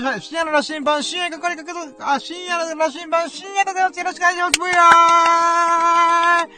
[0.00, 0.20] ことで、始まりました。
[0.20, 1.78] 深夜の羅針盤、深夜係かけと、
[2.10, 3.98] あ、深夜の羅針盤、深夜でございます。
[3.98, 4.60] よろしくお願いします。
[4.60, 6.48] ブイヤー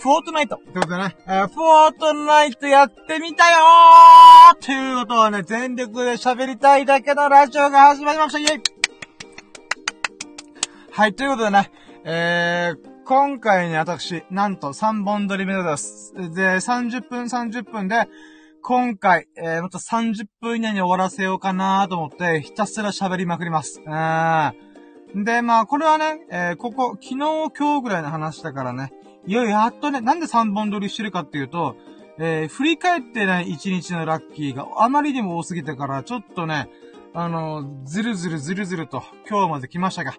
[0.00, 8.38] フォートナイトってことでね、えー、フォートナイトやってみたよーということをね、全力で喋りたいだけのラジオが始まりました。
[8.38, 8.62] イェイ
[10.90, 11.70] はい、ということでね、
[12.04, 16.14] えー、今回ね、私、なんと3本撮り目でございます。
[16.14, 16.20] で、
[16.56, 18.08] 30分30分で、
[18.62, 23.80] 今回、えー、また30分以内に終わらせようかなと思って、ひたすら喋りまくります。
[23.84, 25.24] うん。
[25.24, 28.92] で、まあ、これはね、えー、ここ、昨日、今日ぐらいの話だからね、
[29.26, 31.76] いや、やっとね、なんで3本撮りしてるかっていうと、
[32.18, 36.68] えー、振り返ってない1日のラッキーがあまりにも多すぎたから、ちょっとね、
[37.14, 40.14] あの、ずるずるずるずると今日まで来ましたが、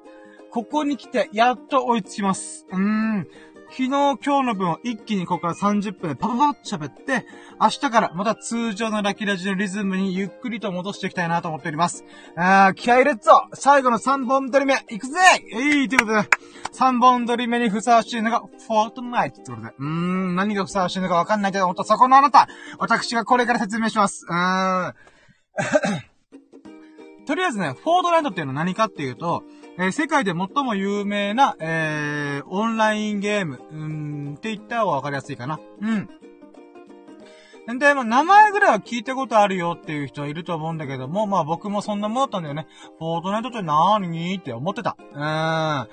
[0.49, 2.65] ここに来て、やっと追いつきます。
[2.71, 3.27] うーん。
[3.71, 7.25] 昨日、今日の分を一気にここから30分でパパパッと喋って、
[7.59, 12.03] 明日からまた通常のラキラジのリズムにゆっくりと戻していきたいなと思っております。
[12.35, 15.19] あー、気合入れっぞ最後の3本撮り目、行くぜ
[15.53, 16.27] えいということで、
[16.73, 19.69] 3本撮り目にふさわしいのが、フォートナイトってことで。
[19.79, 24.25] うーん、何がふさわしいのかわかんないけど、ほんとそこのあなた私がこれから説明します。
[24.29, 24.93] うーん。
[27.25, 29.43] とりあえずね、フォートナイトっていうのは何かっていうと、
[29.77, 35.59] えー、世界で最も有名な、えー、オンラインゲーム、うん、って言った方がわかりやすいかな。
[35.81, 36.09] うん。
[37.79, 42.67] で、まあ、名前ぐらいは聞いたことあるよっていう人はいると思うんだけども、まあ僕もそんなもんだったんだよね。
[42.97, 44.35] フォートナイトって何？
[44.35, 44.97] って思ってた。
[44.99, 45.87] うん。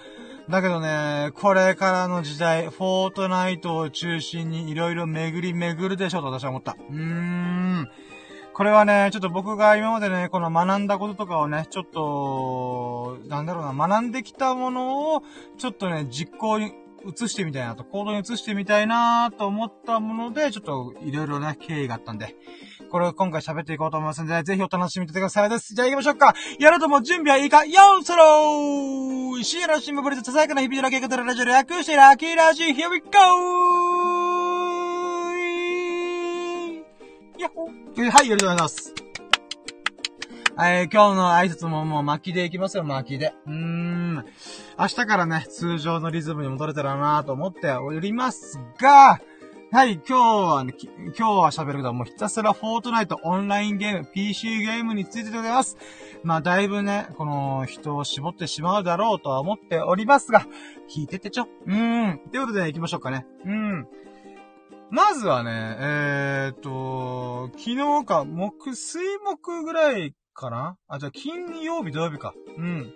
[0.50, 6.74] だけどね、これからの時代、フォートナイトを中心に色々巡り巡るでしょと私は思った。
[6.90, 7.88] うーん。
[8.58, 15.22] これはね、ちょっと僕が今までね、この学んだこととかをね、ちょっと、なんだろうな、学んできたものを、
[15.58, 16.72] ちょっとね、実行に
[17.06, 22.34] 移してみたいなと、行動に移してみたいなと思ったもので、ちょっといろいろね、経緯があったんで、
[22.90, 25.76] これを今回喋っていこうと思いますので、ぜひお楽しみにしてくださいです。
[25.76, 26.34] じゃあ行きましょうか。
[26.58, 34.07] やるとも準備はいいかよーそろー深夜の新聞ブリッツ、ささやかな日々の計画でラジオ略してラッキーラジー、here we go!
[37.98, 38.94] はい、ありがとうございます。
[40.60, 43.34] えー、今日の挨拶ももう巻きでいきますよ、巻きで。
[43.44, 44.14] うーん。
[44.78, 49.20] 明日からね、通常のリズムに戻れたらなと思っておりますが、
[49.72, 55.76] はい、今日はね、今日は喋るけど、もうひたすらフォートナイトオンラインゲーム、PC ゲームについてでございます。
[56.22, 60.46] まあ、だいぶね、この人を絞ってしまうだろうとは思っておりますが、
[60.88, 61.48] 聞いててちょ。
[61.66, 62.18] うーん。
[62.30, 63.26] ということで、ね、行きましょうかね。
[63.44, 63.88] うん。
[64.90, 70.76] まずはね、えー、っと、昨日か、木、水木ぐらいかな？
[70.88, 72.32] あ、じゃあ金曜日土曜日か。
[72.56, 72.92] うん。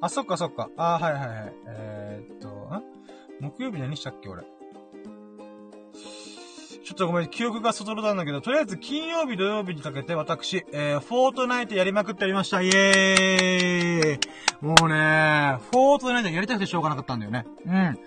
[0.00, 0.70] あ、そっかそっか。
[0.76, 1.54] あ、はいはいはい。
[1.66, 2.82] えー、っと、ん？
[3.40, 4.42] 木曜日何したっけ俺？
[6.84, 12.60] ちょっとごめん、記憶が外れたんだけど、とりあえず金曜日土曜日にかけて私、えー、フォートナイトやりまくっておりました。
[12.60, 17.46] イエーイもうね、フォートナイトやりたくてしょうがなかったんだよね。
[17.66, 17.98] うん。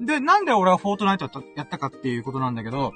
[0.00, 2.92] で、なんで俺はフォートナイトやったかっていうことなんだけど、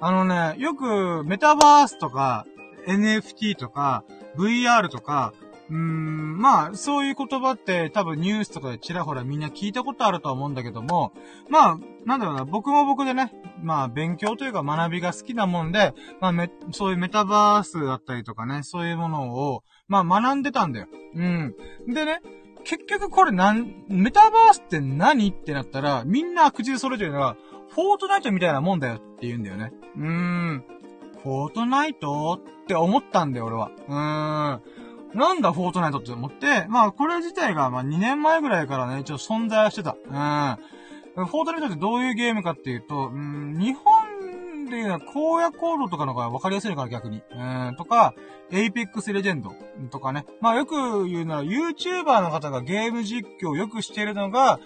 [0.00, 2.46] あのね、よくメタバースとか、
[2.86, 4.04] NFT とか、
[4.36, 5.34] VR とか、
[5.68, 11.12] うーん、まあ、そういう言葉って多分ニュースとかでちらほらみんな聞いたことあるとは思うんだけども、
[11.48, 13.32] まあ、なんだろうな、僕も僕でね、
[13.62, 20.88] まあ、勉強というか学びが好きなもんで、まあ、そういうメタバースだったりとかね、そういうものを、まあ、学んでたんだよ。
[21.14, 21.54] うん。
[21.86, 22.20] でね、
[22.64, 27.36] 結局これなん、メタバースって何ってなったら、みんな口でそれぞれが、
[27.70, 29.72] フォートナイトみたいなもんだよって言うんだよね。
[29.96, 30.64] うーん。
[31.22, 33.70] フォートナイトって思ったんだよ、俺は。
[33.88, 35.18] うーん。
[35.18, 39.96] なんだ、フォートナイトって思って、まあ、これ自体が、まあ、2年前ぐらいからね、一応存在はしてた。
[40.06, 41.26] うん。
[41.26, 43.99] フォートナイトってどういうゲームかっていうと、うん、日本
[44.70, 47.22] でいうのは、荒野行動とかの方が分かりやすいから逆に。
[47.30, 47.34] う
[47.72, 48.14] ん、とか、
[48.50, 49.52] エイペックスレジェンド
[49.90, 50.24] とかね。
[50.40, 54.58] まあよく言うなら、YouTuber の方がゲーム実況をよくしてるのが、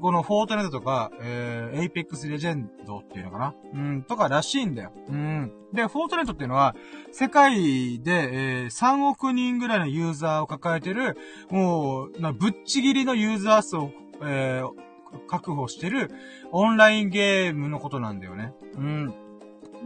[0.00, 4.90] このフォートナイトとか、えー、エイペックスレジェンドっていうのかなうん、とからしいんだよ。
[5.08, 5.52] うん。
[5.72, 6.74] で、フォートナイトっていうのは、
[7.12, 11.16] 世界で、えー、3億人ぐらいのユーザーを抱えてる、
[11.50, 13.90] もう、なぶっちぎりのユーザー数を、
[14.22, 16.10] えー、確保してる
[16.50, 18.52] オンラインゲームのことなんだよね。
[18.74, 19.14] うん。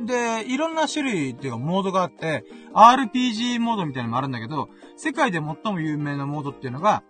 [0.04, 2.44] で、いろんな種類っていうかモードがあって、
[2.74, 7.02] RPG モードみたいなのもあるんだけど、世界で最も有名なモードっていうのが、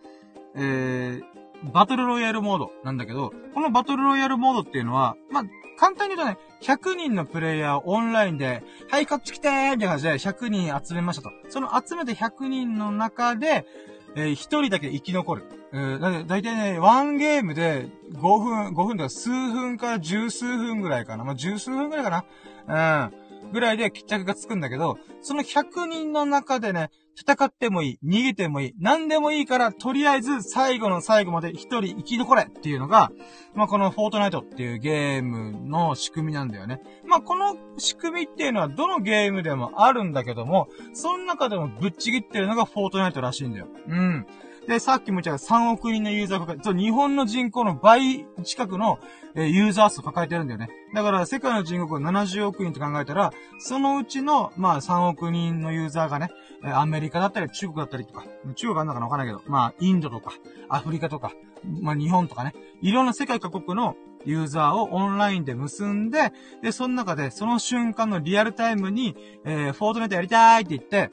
[0.54, 5.44] えー、バトルロイヤルモードなんだけど、このバトルロイヤルモードっていうのは、まあ、
[5.78, 11.30] 簡単に言うとね、100人のプレイヤーオンラインで、はい、こっち来てーみたいな感じで100人集めましたと。
[11.48, 13.66] その集めて100人の中で、
[14.14, 15.44] えー、1人だけ生き残る。
[15.72, 21.24] えー、だだいたいね、ワンゲームで5分、5分とか数分か十数分ぐらいかな。
[21.24, 22.24] まあ、十数分ぐらいかな。
[22.68, 23.26] うん。
[23.52, 33.10] ぐらいで決着がつくんだけど、その100人の中でね、戦ってもいい、逃げてもいい、何でもいいから、とりあえず最後の最後まで一人生き残れっていうのが、
[33.54, 36.82] まあ、このフォートナイトっていうゲームの仕組みなんだよね。
[37.06, 43.68] まあ、この仕組みっていうのはどのゲームでもあるんだけども、その中でもぶっちぎってるのがフォートナイトらしいんだよ。
[43.88, 44.26] うん。
[44.66, 48.98] で、さっきも言った3億人のユーザーが抱えて、そう、日本の人口の倍近くの、
[49.34, 50.68] え、ユーザー数を抱えてるんだよね。
[50.94, 56.30] だから、世界の人口が70億人と考えたら、そのうちの、まあ、3億人のユーザーがね、
[56.64, 58.24] え、アメリカだったり、中国だったりとか、
[58.54, 60.32] 中国あんのかなわかんないけど、まあ、インドとか、
[60.68, 61.32] アフリカとか、
[61.80, 71.10] まあ、日本とかね、いろんな世界各国のユーザーをオンラインで結んで、で、その中で、その瞬間のリアルタイムに、えー、フォートネットやりたいって言って、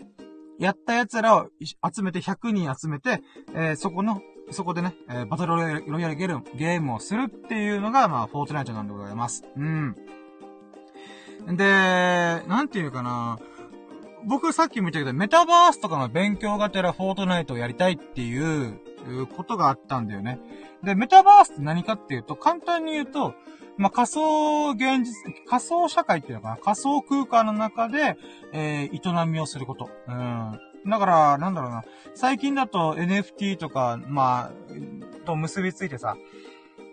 [0.63, 3.21] やった奴らを集めて、100人集めて、
[3.53, 4.21] えー、そこの、
[4.51, 5.55] そこでね、えー、バトル
[5.87, 9.43] ロイヤルゲームをするっていうのが、まあ、フォートナイトなんでございます。
[9.57, 9.95] うん。
[11.47, 11.65] で、
[12.47, 13.39] なんていうかな、
[14.25, 18.79] 僕さっきも言ったけど、メタバースとかの勉強がてらフォートナイトをやりたいっていう
[19.35, 20.39] ことがあったんだよね。
[20.81, 23.33] で、メタバースって何かっていうと、簡単に言うと、
[23.77, 25.13] まあ、仮想現実、
[25.47, 26.57] 仮想社会っていうのかな？
[26.57, 28.17] 仮想空間の中で、
[28.51, 29.89] えー、営みをすること。
[30.07, 30.59] うん。
[30.85, 31.83] だから、なんだろうな。
[32.13, 36.17] 最近だと NFT とか、まあ、と結びついてさ、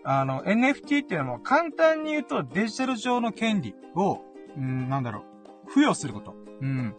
[0.04, 4.20] あの、NFT っていうのも簡単に言うとデジタル上の権利を、
[4.56, 5.24] うん、なんだろ
[5.66, 6.34] う、付与すること。
[6.60, 6.94] うん。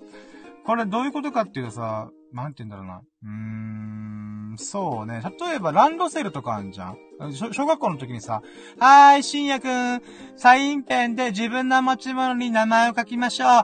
[0.65, 3.01] これどういうことかっていうとさ、なんて言うんだろうな。
[3.23, 4.20] うーん、
[4.57, 5.21] そうね。
[5.39, 6.97] 例えばランドセルとかあんじゃん？
[7.33, 8.41] 小学校の時にさ、
[8.79, 10.01] はーい、深夜くん、
[10.35, 13.47] サインペンで自分の持ち物に名前を書きましょう。
[13.47, 13.63] は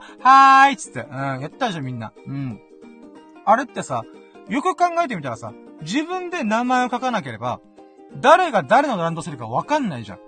[0.69, 1.01] ーい、つって。
[1.01, 2.13] うん、やったじゃん、みんな。
[2.25, 2.59] うん。
[3.45, 4.03] あれってさ、
[4.49, 7.59] よく考えてみたらさ、自分で名前を書かなければ、
[8.21, 10.19] 誰が誰のランドセルかわかんないじゃん。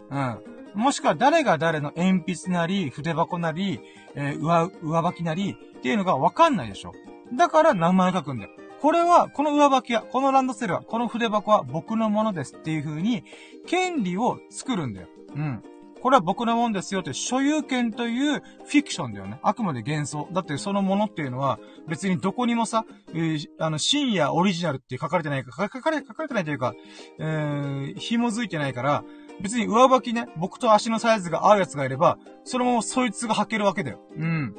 [0.75, 0.81] うん。
[0.81, 3.79] もしくは誰が誰の鉛筆なり、筆箱なり、
[4.15, 6.93] えー、上、上履きなり、っていうのがわかんないでしょ。
[7.33, 8.51] だから名前書くんだよ。
[8.81, 13.23] これは、この上履きは、このランドセルは、この筆箱は僕のものですっていう風に、
[13.67, 15.07] 権利を作るんだよ。
[15.35, 15.63] うん。
[16.01, 19.39] これは僕のもんですよって、所有権というフィクションだよね。
[19.43, 20.29] あくまで幻想。
[20.31, 26.73] だってそのものっていうのは、別にどこにもさ、えー、あの、深夜オリジナルって書かれてないか、書かれ、書かれてないというか、
[27.19, 29.03] えー、紐づいてないから、
[29.41, 33.99] 別に上履きね、僕と足のサイズが合うやつがいれば、そのままそいつが履けるわけだよ。
[34.15, 34.55] うん。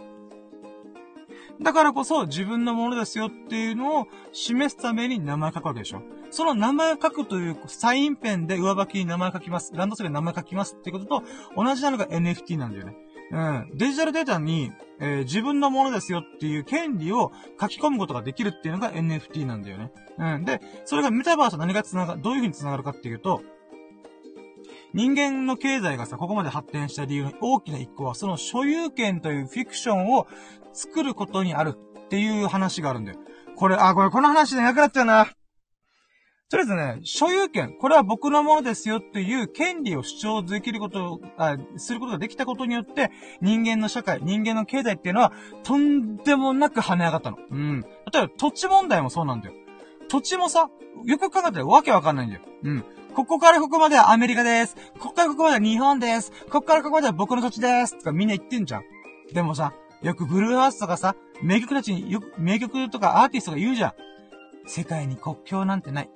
[1.62, 6.02] だからこそ自分のものですよっていうのを示すために名前書くわけでしょ。
[6.30, 9.72] その名前書くというサインペンで上履きに名前書きます。
[9.74, 11.22] ランドセルに名前書きますってことと
[11.56, 12.96] 同じなのが NFT なんだよね。
[13.32, 13.70] うん。
[13.74, 17.30] デジタルデータに、えー、自分のものですよっていう権利を
[17.60, 19.92] 書き込むことができるっていうのが NFT なんだよね。
[20.18, 20.44] うん。
[20.44, 23.42] で、それがメタバースと何が繋が、どういう風に繋がるかっていうと、
[24.92, 30.26] 人間の経済がさ、ここまで発展した理由の大きな一個は、その所有権というフィクションを
[30.72, 33.18] 作ることにあるっていう話があるんだよ。
[33.56, 35.26] これ、あ、これ、この話でなくなっちゃうな。
[36.50, 45.32] とりあえずね、所有権、これは僕のものですよっていう権利を主張できることあ、することができたことによって、人間の社会、人間の経済っていうのは、
[45.62, 47.38] とんでもなく跳ね上がったの。
[47.50, 47.82] うん。
[48.12, 49.54] 例えば、土地問題もそうなんだよ。
[50.08, 50.68] 土地もさ、
[51.04, 52.42] よく考えたらわけわかんないんだよ。
[52.64, 52.84] うん。
[53.14, 54.74] ここからここまではアメリカです。
[54.98, 56.32] ここからここまでは日本です。
[56.50, 57.96] ここからここまでは僕の土地です。
[57.98, 58.82] とかみんな言ってんじゃん。
[59.32, 63.92] でもさ、よくブルーハーツとかさ、名曲たちによく、名曲とかアーティストが言うじゃん。
[64.66, 66.10] 世界に国境なんてない。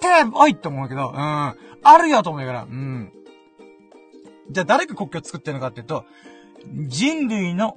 [0.00, 1.16] ておいって思うけど、うん。
[1.16, 1.54] あ
[1.98, 3.12] るよと思うから、うん。
[4.50, 6.04] じゃあ誰が国境作ってるのかっていうと、
[6.86, 7.76] 人類の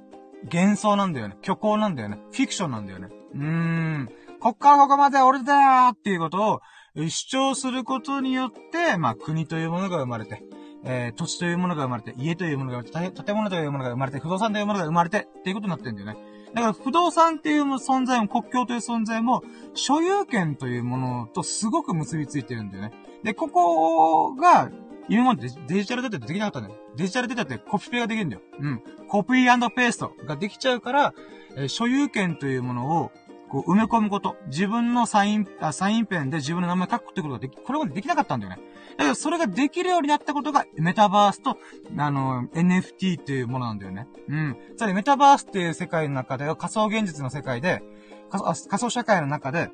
[0.52, 1.36] 幻想なんだよね。
[1.42, 2.18] 虚構なんだよね。
[2.30, 3.08] フィクションなんだよね。
[3.34, 4.08] うーん。
[4.40, 6.60] こっからここまで俺だよっていうことを
[7.08, 10.42] 主張することによって、まあ国というものが生まれて、
[10.84, 16.16] えー、土地というものが生まれて、家というものが生まれて、建物というものが生まれて、不動産というものが生まれて、っていうことになってるんだよね。
[16.54, 19.42] だから不動産っていう存在も、国境という存在も、
[19.74, 22.92] 所有権というものとすごく結びついてるんだよね。
[23.22, 24.70] で、ここが、
[25.08, 26.80] 今までデジタルデータってできなかったんだよ。
[26.96, 28.42] デジタルデータってコピペができるんだよ。
[28.58, 28.82] うん。
[29.08, 31.14] コピーペーストができちゃうから、
[31.56, 33.12] えー、所有権というものを、
[33.48, 34.36] こう埋め込むこと。
[34.48, 38.60] 自分のサイン、あ、サインペンで自分の名前書くってことができ、これまでできなかったんだよね。
[38.96, 41.58] だけど、それができるようになったことが、メタバースと、
[41.96, 44.06] あの、NFT っていうものなんだよね。
[44.28, 44.56] うん。
[44.76, 47.82] つまり、メタバースっていう世界の中で、仮想現実の世界で、
[48.30, 49.70] 仮想社会の中で、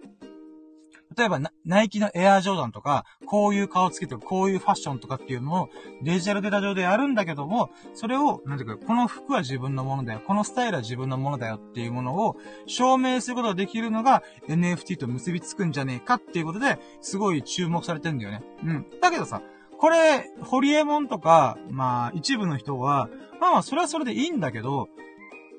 [1.17, 5.69] 例えばナイキのエアージョーダンとか、こういう顔つけてこういうファッションとかっていうのを
[6.03, 18.43] デジタルデータ上でやるんだけども、それを、なんていうか、この服は自分のものだよ、このスタイルは自分のものだよっていうものを証明することができるのが NFT と結びつくんじゃねえかっていうことで、すごい注目されてんだよね。
[18.65, 18.87] うん。
[19.01, 19.43] だけどさ、
[19.79, 23.09] これ、ホリエモンとか、まあ、一部の人は、
[23.41, 24.89] まあまあ、それはそれでいいんだけど、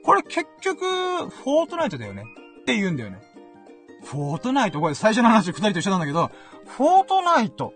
[0.05, 2.23] これ結局、フォートナイトだよね。
[2.61, 3.21] って言うんだよね。
[4.03, 6.31] フォートナイトこれ最初の話二人と一緒なんだけど、
[6.65, 7.73] フォートナイト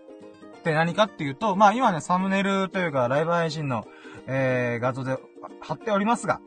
[0.58, 3.86] って何かっていうと、まあ今ね、サムネイルというかライブ配信の、
[4.26, 5.16] えー、画像で
[5.60, 6.40] 貼っておりますが、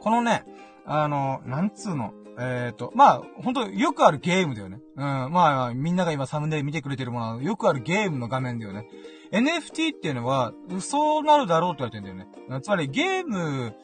[0.00, 0.44] このね、
[0.84, 4.80] あの、なんつうの、えっ、ー、と、まあ、ほんと、よくあるゲームだよね。
[4.96, 5.02] うん。
[5.32, 8.88] まあ、みんなが今サムネイル見てくれてるものは、よくあるゲームの画面だよね。
[9.32, 12.60] NFT っていうのは、そうなるだろうって言われてんだよね。
[12.60, 13.74] つまり、ゲーム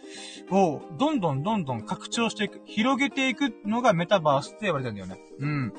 [0.51, 5.19] を、どんどんどんどん拡張していく、広げていくのがメタバースって言われてんだよね。
[5.39, 5.73] うん。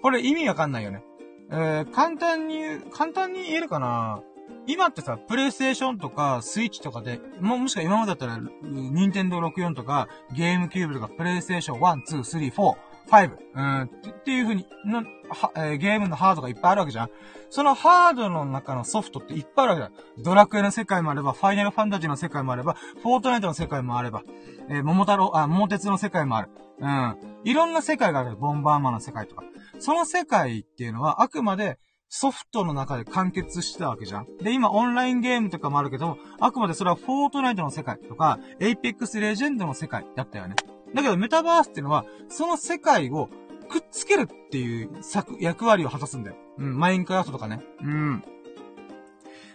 [0.00, 1.02] これ意味わかんないよね。
[1.50, 4.22] えー、簡単に、簡単に言えるかな
[4.68, 12.76] 今ってさ、プレイステーションとか、スイッチとかで、も、もしくは今までだったら、ニンテンドー64とか、ゲームキューブとか、プレイステーション1、2、3、4、
[13.08, 13.88] 5、うん、っ
[14.24, 17.10] ていう風に、の、は、えー、ゲームのハードがいっぱいあるわけじゃん
[17.50, 20.02] そのハードの中のソフトっていっぱいあるわけだ。
[20.22, 24.22] ドラクエの世界もあれば、ファイナルファンタジーの世界もあれば、フォートナイトの世界もあれば、
[24.68, 26.50] えー、桃太郎、あ、桃鉄の世界もある。
[26.80, 27.16] うん。
[27.44, 28.36] いろんな世界がある。
[28.36, 29.44] ボンバーマンの世界とか。
[29.78, 31.78] その世界っていうのは、あくまで、
[32.08, 34.36] ソフトの中で完結してたわけじゃん。
[34.38, 40.54] で、今オンラインゲームとかもあるけど、あくまでそれはフォートナイトの世界とか、エイペックスレジェンドの世界だったよね。
[40.94, 43.28] だけどメタバースっていうのは、その世界を
[43.66, 46.36] くっつけるっていう作、役割を果たすんだよ。
[46.58, 47.62] うん、マインクラフトとかね。
[47.82, 48.24] うん。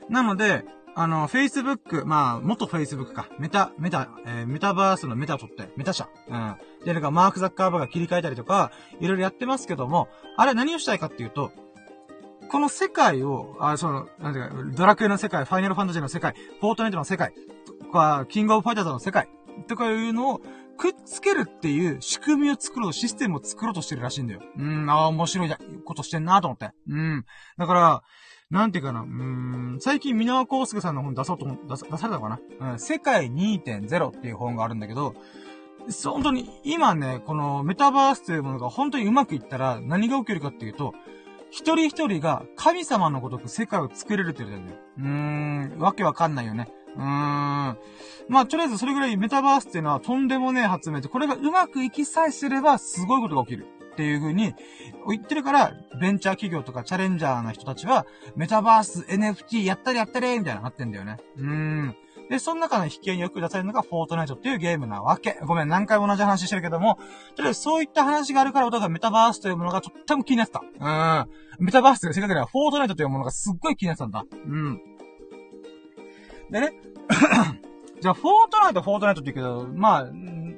[0.10, 3.30] なので、あの、Facebook、まあ、元 Facebook か。
[3.40, 6.10] メタ、メタ、えー、メタバースのメタを取って、メタ社。
[6.30, 6.56] うん。
[6.86, 11.52] で、なんかマーク・ザッカーバーグが切り替えたりとか、いろいろやってますけども、あれ何をしたいかっていうと、
[12.50, 17.34] この世界を、あ、その、なんていうか、ドラクエの世界、ファイナルファンタジーの世界、フォートナイトの世界、
[17.66, 19.30] とか、キングオブファイターズの世界、
[19.68, 20.42] とかいうのを、
[20.78, 24.42] くっつけるっていう仕組みを作ろう、システムを作ろうとしてるらしいんだよ。
[24.58, 25.50] うん、ああ、面白い
[25.86, 26.72] ことしてんなと思って。
[26.88, 27.26] うん。
[27.58, 28.04] だから、
[28.50, 32.40] なんていうかな、うん、最近、箕輪康介さんの本出そうと思出さ、出されたかな
[32.72, 35.16] うん、世界2.0っていう本があるんだけど、
[36.04, 40.94] 本当に、今ね、このメタバースというものが本当にうまくいったら何が起きるかっていうと、
[41.50, 44.78] 一人一人が神様のごとく世界を作れるって言うんだよ。
[44.98, 45.06] うー
[45.76, 46.70] ん、わけわかんないよね。
[46.96, 47.06] うーん。
[47.06, 53.68] まあ、とりあえずそれぐらいメタバースっていうのはとんでもねえ発明で、これがうまくいきさえすればすごいことが起きる。
[53.92, 54.56] っていう風に
[55.10, 58.06] 言ってるから、ベンチャー企業とかチャレンジャーな人たちは、
[58.36, 61.18] メタバース、NFT やったりやったりみたいななってんだよね。
[61.36, 61.96] うーん。
[62.30, 65.38] で、その中の引き合いによく出されるのが、フォートナイトっていうゲームなわけ。
[65.46, 66.96] ごめん、何回も同じ話してるけども、
[67.36, 70.62] とりあえずそういった話があるから、俺がメタバースというものがとっても気になってた。
[70.62, 71.30] うーん。
[71.60, 74.24] メタバースがせっかくでは、フォートナイトというものがすっごい気になってたんだ。
[74.32, 74.82] うん。
[76.52, 76.74] でね、
[78.02, 80.10] じゃあ、フォートナイト、フォートナイトって言うけど、まあ、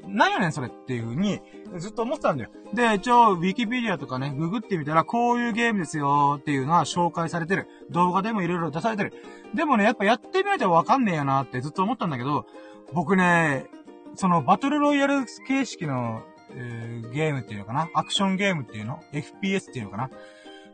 [0.08, 1.40] 何やねんそれっていう風に、
[1.78, 2.50] ずっと思ってたんだよ。
[2.74, 7.68] で、一応、ウィキペディアとかね、ググってみたら、こういうゲームですよっていうのは紹介されてる。
[7.90, 9.14] 動画でもいろいろ出されてる。
[9.54, 12.46] でもね、やっぱやってみないとわかんねえよなってずっと思ったんだけど、
[12.94, 13.68] 僕ね、
[14.16, 16.22] そのバトルロイヤル形式の、
[16.52, 17.90] えー、ゲームっていうのかな？
[17.94, 20.10] アクションゲームっていうの ?FPS っていうのかな？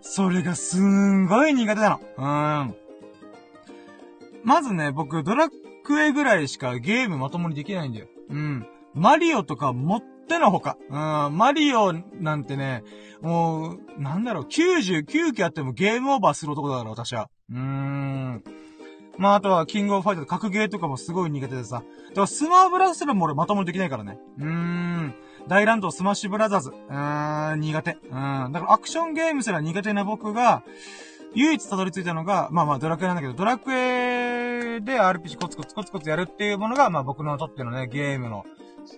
[0.01, 1.99] それがすんごい苦手なの。
[2.17, 2.75] うーん。
[4.43, 5.49] まずね、僕、ドラ
[5.83, 8.07] クエぐらいしかゲームまともにできないんだよ。
[8.29, 8.67] うん。
[8.93, 10.77] マリオとかもってのほか。
[10.89, 12.83] うん、マリオなんてね、
[13.21, 17.29] もう、なんだろう、99機あってもゲームオーバーする男だから、私は。
[17.51, 18.43] うーん。
[19.17, 21.83] まあ、あとは、キングオブファイター格ゲーとかもすごい苦手でさ。
[22.09, 24.17] だから、スマーブラザーも俺まともにできないからね。
[24.37, 25.13] うーん。
[25.47, 26.69] 大乱闘スマッシュブラザーズ。
[26.69, 27.97] うーん、苦手。
[28.03, 28.51] うん。
[28.53, 30.63] だからアクションゲームすら苦手な僕が、
[31.35, 38.45] 唯一たどり着いたのが、まあまあドラクエなんだけど、ドラクエで RPG コツコツコツコツやるっていうものが、まあ僕のとってのね、ゲームの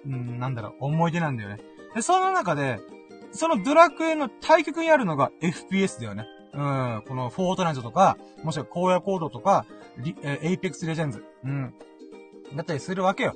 [0.05, 1.57] うん、なんだろう、思い出なんだよね。
[1.95, 2.79] で、その中で、
[3.31, 6.25] そのドラクエの対極にあるのが FPS だよね。
[6.53, 9.65] うん、このフォートナイトとか、もしくは荒野行動とか、
[10.23, 11.23] えエイペックスレジェンズ。
[11.43, 11.73] うん。
[12.55, 13.33] だったりするわけよ。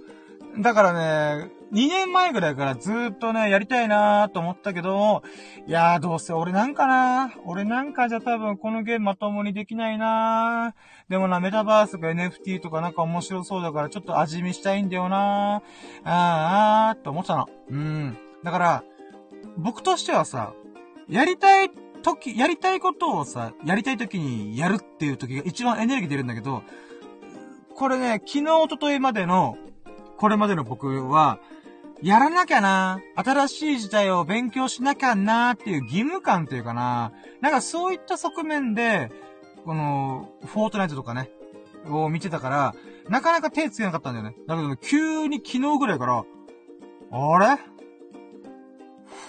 [0.59, 5.23] だからね、2年前ぐらいからずっとね、やりたいなーと思ったけど、
[5.67, 15.61] いやーどうせ俺なんかな俺なんかじゃ多分このゲームまともにできないなーでもな、メタバースとか NFT とかなんか面白そうだからちょっと味見したいんだよなー
[16.05, 17.49] あーあーと思ったの。
[17.69, 18.17] うん。
[18.43, 18.83] だから、
[19.57, 20.53] 僕としてはさ、
[21.09, 21.69] やりたい
[22.01, 26.63] 時、やりたいことをさ、やりたい時にやるっていう時が一番エネルギー出るんだけど、
[27.75, 29.57] これね、昨日、おとといまでの
[30.17, 31.39] これまでの僕は、
[32.01, 39.11] やらなきゃな、新しい時代を勉強しなきゃなっていう義務感というかな、なんかそういった側面で、
[39.65, 41.29] この、フォートナイトとかね、
[41.87, 42.75] を見てたから、
[43.09, 44.35] なかなか手つけなかったんだよね。
[44.47, 46.23] だけど、急に昨日ぐらいから、
[47.11, 47.61] あれ？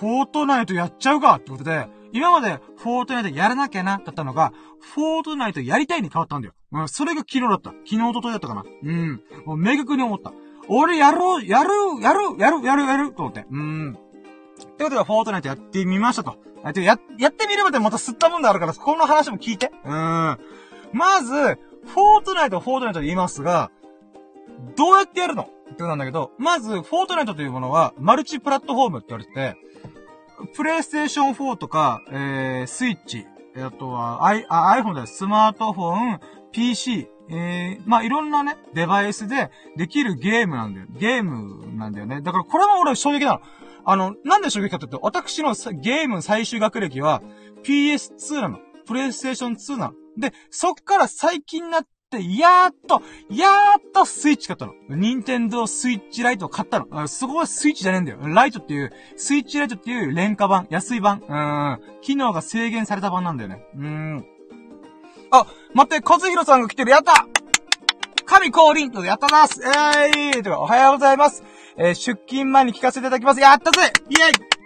[0.00, 6.54] フォートナイトやっちゃうかってことで、今までフォートナイトやらなきゃな、だったのが、フォートナイトやりたいに変わったんだよ。
[6.72, 7.70] うん、それが昨日だった。
[7.70, 8.64] 昨日とといだったかな。
[8.82, 9.22] うん。
[9.44, 10.32] もう明確に思った。
[10.68, 11.70] 俺やろう、やる、
[12.00, 13.46] やる、やる、やる、やる、と思って。
[13.50, 13.92] うーん。
[13.92, 13.96] っ
[14.76, 16.36] てことで、フォートナイトやってみましたと。
[16.80, 19.70] や、やってみればでまた吸ったもんであるから、この話も聞いて。
[19.84, 20.38] うーん。
[20.92, 23.70] まず、フォートナイト、フォートナイトで言いますが、
[24.76, 25.42] どうやってやるの？
[25.44, 29.56] ってことなんだけど、まず、フォートナイトというものは、マルチプラットフォームって言われてて、
[30.54, 35.06] プレイステーション4とか、えー、スイッチ、あとは、I、あ、iPhone だよ。
[35.06, 36.20] スマートフォン、
[36.52, 40.86] PC、えー、まあ、いろんなね、デバイスでできるゲームなんだよ。
[40.90, 42.20] ゲームなんだよね。
[42.22, 43.40] だからこれも俺衝撃なの。
[43.84, 47.22] あの、なんで衝撃かって言うと、私のゲーム最終学歴は
[47.64, 48.58] PS2 なの。
[48.86, 49.94] プレイステーション2なの。
[50.16, 54.74] で、そっから最近になって、やーっと、やーっとスイッチ買ったの。
[54.88, 57.08] ニンテンドースイッチライトを買ったの。
[57.08, 58.18] そこはスイッチじゃねえんだよ。
[58.22, 63.66] ライトっていう、スイッチライトっていう廉価版、安い版、うん、機能が制限された版なんだよね。
[63.74, 64.35] うん。
[65.30, 67.26] あ、待って、小津弘さんが来てる、やった。
[68.26, 68.90] 神降臨。
[69.04, 69.46] やったな。
[69.46, 71.44] すえーい、おはようございます。
[71.76, 73.40] えー、出勤前に聞かせていただきます。
[73.40, 73.92] やったぜ。
[74.08, 74.56] イェイ。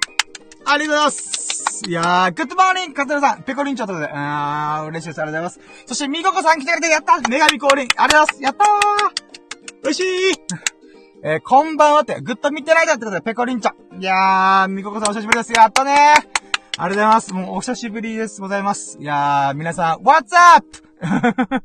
[0.64, 1.82] ありがとうございます。
[1.86, 3.42] いやー、 Good morning カズルさん。
[3.42, 5.20] ペコリンチョとで、あー、嬉しいです。
[5.20, 5.84] ありがとうございます。
[5.86, 7.20] そして、ミココさん来てくれて、やった。
[7.20, 7.88] 女神降臨。
[7.96, 8.42] ありがとうございます。
[8.42, 9.30] やったー。
[9.84, 10.34] 嬉しい。
[11.22, 14.00] えー、こんばんはって、 Good midnight だってことで、ペコリンチョ。
[14.00, 15.52] いやー、ミココさんお久しぶりです。
[15.52, 16.49] やったねー。
[16.82, 17.34] ありがとうございます。
[17.34, 18.40] もうお久しぶりです。
[18.40, 18.96] ございます。
[18.98, 20.66] いやー、皆さん、What's up?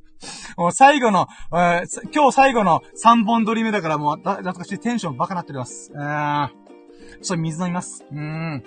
[0.57, 5.93] もう最後の、えー、今日最後の3本撮り目だからもう、だ、懐かしいテンションバカなっております。
[5.93, 6.49] うーん。
[6.49, 8.03] ちょっと水飲みます。
[8.11, 8.63] うーん。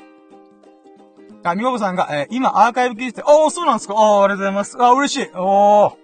[1.45, 4.77] あ、みごこさんが、えー、今アーカイブ聞いて、おー、そうなんですかあー、ありがとうございます。
[4.83, 5.31] あ、嬉しい。
[5.35, 5.93] おー。
[5.93, 5.97] い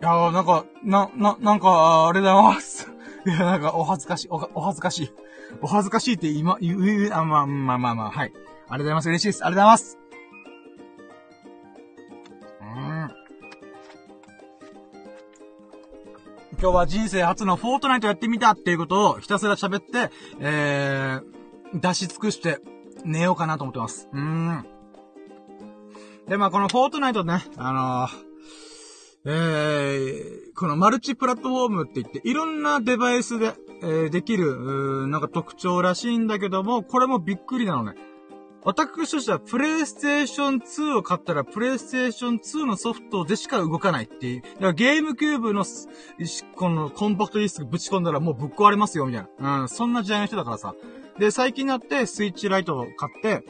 [0.00, 2.90] やー、なんか、な、な、なんか、ありがとうございます。
[3.26, 5.12] いや、なんか、お恥ずかしい、お、お恥ずかしい。
[5.62, 8.32] お恥ずかしいって今、言う、あ、まあ、まあまあまあ、はい。
[8.68, 9.08] ありがとうございます。
[9.08, 9.44] 嬉しいです。
[9.44, 9.98] ありがとうございます。
[16.64, 22.58] 今日は人生初のフォートナイトやってみたっていうことをひたすら喋って、えー、出し尽くして
[23.04, 24.08] 寝ようかなと思ってます。
[24.10, 24.64] うん。
[26.26, 28.08] で、まあこのフォートナイトね、あ
[29.24, 37.94] のー、えー、このマルチプラットフォームって言って、いろんなデバイスで、えー、できる、なんか特徴らしいんだけども、これもびっくりなのね。
[38.64, 44.42] 私としては、プレイステーション2を買ったら、プレイステーション2のソフトでしか動かないっていう。
[44.42, 45.64] だからゲームキューブの、
[46.56, 49.62] このコンパクトディスクぶち込んだらもうぶっ壊れますよ、みたいな。
[49.62, 50.74] うん、そんな時代の人だからさ。
[51.18, 53.44] で、最近になってスイッチライトを買って、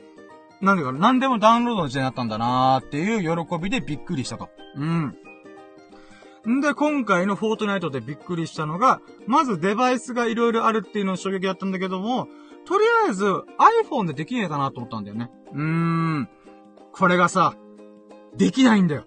[0.60, 4.48] なんでか、なんでもダウンロードの時代になったんだなーっていう喜びでびっくりしたと。
[4.76, 5.16] うん。
[6.48, 12.28] んで、今回のフォートナイトでびっくりしたのが、まずデバイスが色々あるっていうのを衝撃だったんだけども、
[12.64, 15.30] とりあえず iPhone でできねえかなと思ったんだよね。
[15.52, 16.28] うーん。
[16.92, 17.54] これがさ、
[18.36, 19.04] できないんだよ。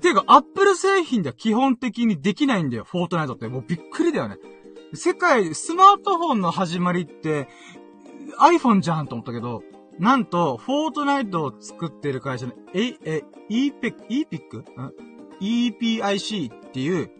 [0.00, 3.48] ていうか、Apple 製品では基本的にできないんだよ、フォートナイトって。
[3.48, 4.36] もうびっくりだよね。
[4.94, 7.48] 世界、スマートフォンの始まりって、
[8.38, 9.62] iPhone じゃんと思ったけど、
[9.98, 14.64] なんと、フォートナイトを作ってる会社の、え、え、EPIC、EPIC?
[15.40, 17.10] EPIC っていう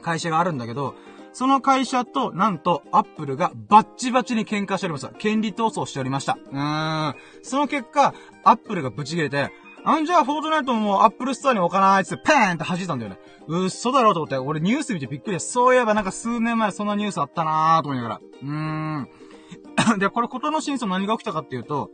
[0.00, 0.94] 会社があるんだけど、
[1.32, 5.08] その会社と、なんと、アップルがバッチバチに喧嘩しておりました。
[5.08, 6.38] 権利闘争しておりました。
[6.50, 7.14] うーん。
[7.42, 8.14] その結果、
[8.44, 9.50] アップルがブチ切れて、
[9.84, 13.18] あんじゃあ、フォートナイトももうアップルストアに置かないっつってペーンって弾いたんだよね。
[13.48, 18.20] うっそだろうと思って、俺ニュース見てびっくりそういえばなんか数年前そんなニュースあったなーと思いながら。
[18.42, 19.08] うーん。
[19.98, 21.90] で、これことの真相何が起きたかっていうと、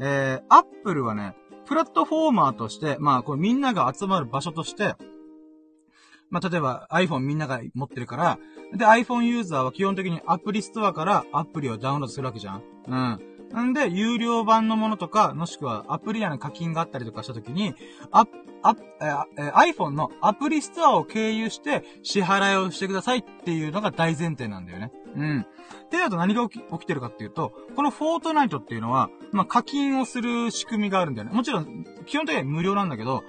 [0.00, 4.94] えー、アップルはね、プラットフォーマーとして、まあ、これみんなが集まる場所として、
[6.30, 8.38] まあ、例えば iPhone みんなが持ってるから、
[8.76, 12.94] で、iPhone ユーザーは基本的にアプリストアからアプリをダウンロードするわけじゃんう
[13.60, 13.70] ん。
[13.70, 17.74] んで、有料版のものとか、もしくはアプリ内の課金があったりとかしたときに、
[18.10, 18.26] ア
[18.62, 24.92] アえー、iPhone のアプリストアを経由して支払いをしてくださいっていうのが大前提なんだよね。
[25.14, 25.46] うん。
[25.90, 31.34] で、だと何が起き起きてるかっていうと、このフォートナイトっていうのは、まあ、課金をする仕組みがあるんだよね。
[31.34, 33.22] もちろん、基本的には無料なんだけど、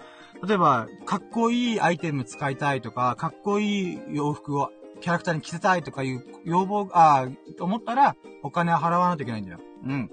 [0.45, 4.71] 例えば、かっこいいアイテム使いたいとか、かっこいい洋服を
[5.01, 9.59] キャラクターに着せたいとかいう要望、ああ、思ったら、お金を払わないといけないんだよ。
[9.85, 10.11] うん。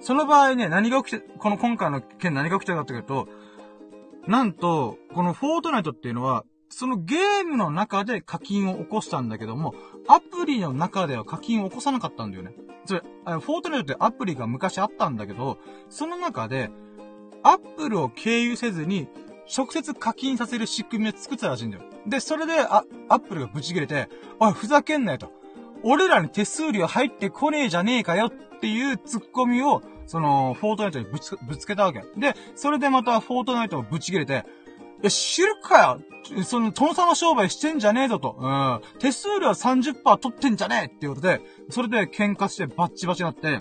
[0.00, 3.28] その場合ね、何が起きて、この今回の件何が起きてるかというと、
[4.26, 9.74] なんと、このフォートナイトっていうのは、そのゲームの中で課金を起こしたんだけども、
[10.08, 12.54] アプリの中では課金を起こさなかったんだよね。
[12.86, 16.70] それ、フォートナイトってアプリが昔あったんだけど、その中で、
[17.42, 19.08] アップルを経由せずに、
[19.56, 21.82] 直接課金させる仕組みを作ったらしいんだよ。
[22.06, 25.32] で、それで、あ、アップルがブチ切れて、おい、ふざけんなよと。
[25.82, 32.02] 俺らに手数料入ってこねえじゃねえかよっていうツッコミを、その、フォートナイトにぶつ、ぶつけたわけ。
[32.16, 34.44] で、それでまたフォートナイトをブチ切れて、
[35.02, 35.98] いや、知るか
[36.34, 38.36] よその、殿様商売してんじゃねえぞと。
[38.38, 38.80] うん。
[38.98, 43.58] 手数料30%取ってんじゃねえっていうことで、それで喧嘩してバッチバチになって、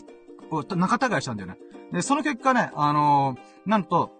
[0.49, 1.57] こう仲違いしたんだよね。
[1.91, 4.11] で、その結果ね、あのー、なんと、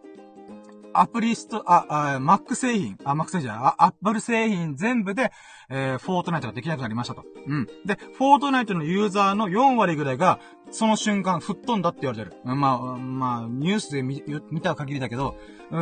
[0.93, 5.32] アプリスト、あ、あ、Mac 製品、あ、Mac 製品じゃない、あ、Apple 製品全部で、
[5.69, 7.23] えー、フォートナイトができなくなりましたと。
[7.45, 7.67] うん。
[7.86, 10.39] で、フォートナイトのユーザーの4割ぐらいが、
[10.71, 12.38] その瞬間、吹っ飛んだって言われてる。
[12.43, 15.36] まあ、まあ、ニュースで見見た限りだけど、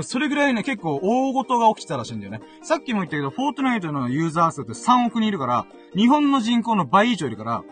[0.04, 2.42] それぐらいね、結構大事が起きてたらしいんだよね。
[2.62, 7.64] さっきも言ったけど、フォートナイトのユーザー数って3億人いるから、日本の人口の倍以上いるから、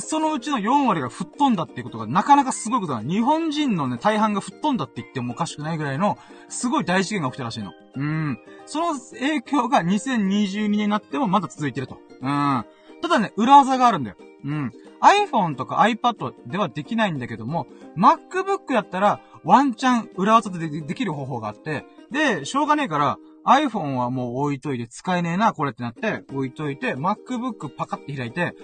[0.00, 3.02] そのうちの4割が吹っ飛んだっていうことがなかなかすごいことだ。
[3.02, 7.72] 日本人のね、大半が吹っ飛んだって言ってもおかしくないぐらいの、すごい大事件が起きたらしいの。
[7.94, 8.38] うん。
[8.66, 11.98] その影響が2022年になってもまだ続いてると。
[12.20, 12.64] うん。
[13.02, 14.16] ただね、裏技があるんだよ。
[14.44, 14.72] うん。
[15.00, 28.54] iPhone とか iPad ではできないんだけども、MacBook やったら、ワンチャン裏技でできる方法があって、で、しょうがねえから、iPhone はもう置いといて使えねえな、これってなって、置いといて、MacBook パカって開いて、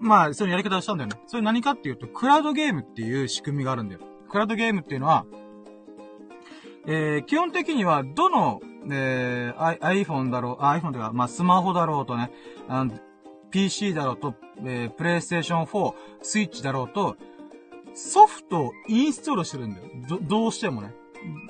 [0.00, 1.20] まあ、そういうやり方をしたんだよね。
[1.26, 4.00] それ何かっていうと、クラウドゲームっていう仕組みがあるんだよ。
[4.28, 5.26] クラウドゲームっていうのは、
[6.86, 8.60] えー、基本的には、どの、
[8.90, 12.30] えー、iPhone だろう、iPhone とか、まあ、スマホだろうとね、
[12.68, 12.98] あの、
[13.50, 14.34] PC だろうと、
[14.64, 17.16] えー、PlayStation 4、スイッチだろうと、
[17.94, 19.86] ソフトをインストールしてるんだよ。
[20.08, 20.94] ど、どうしてもね。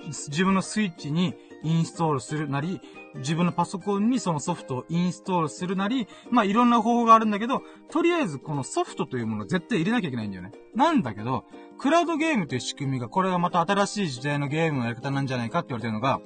[0.06, 2.80] 自分のスイッチにインストールするなり、
[3.16, 10.53] 自分のパソコンにそのソフトをインストールするなり、まあいろんな方法があるんだけど、とりあえずこのソフトというものを絶対入れなきゃいけないんだよね。
[10.75, 11.44] なんだけど、
[11.79, 16.20] クラウドゲームという仕組みが、これがまた新しい時代のゲームのやり方なんじゃないかって言われてるのが、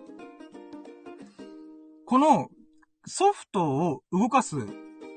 [2.07, 2.49] この
[3.07, 4.57] ソフトを動かす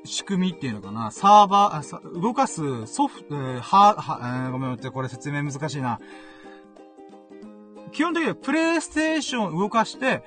[0.06, 6.00] 仕組みっていうのかな、サーバー、動かすソフト、えー、は、は、えー、ごめん待って、これ説明難しいな。
[7.92, 10.24] 基本的にはプレイステーションを動かして、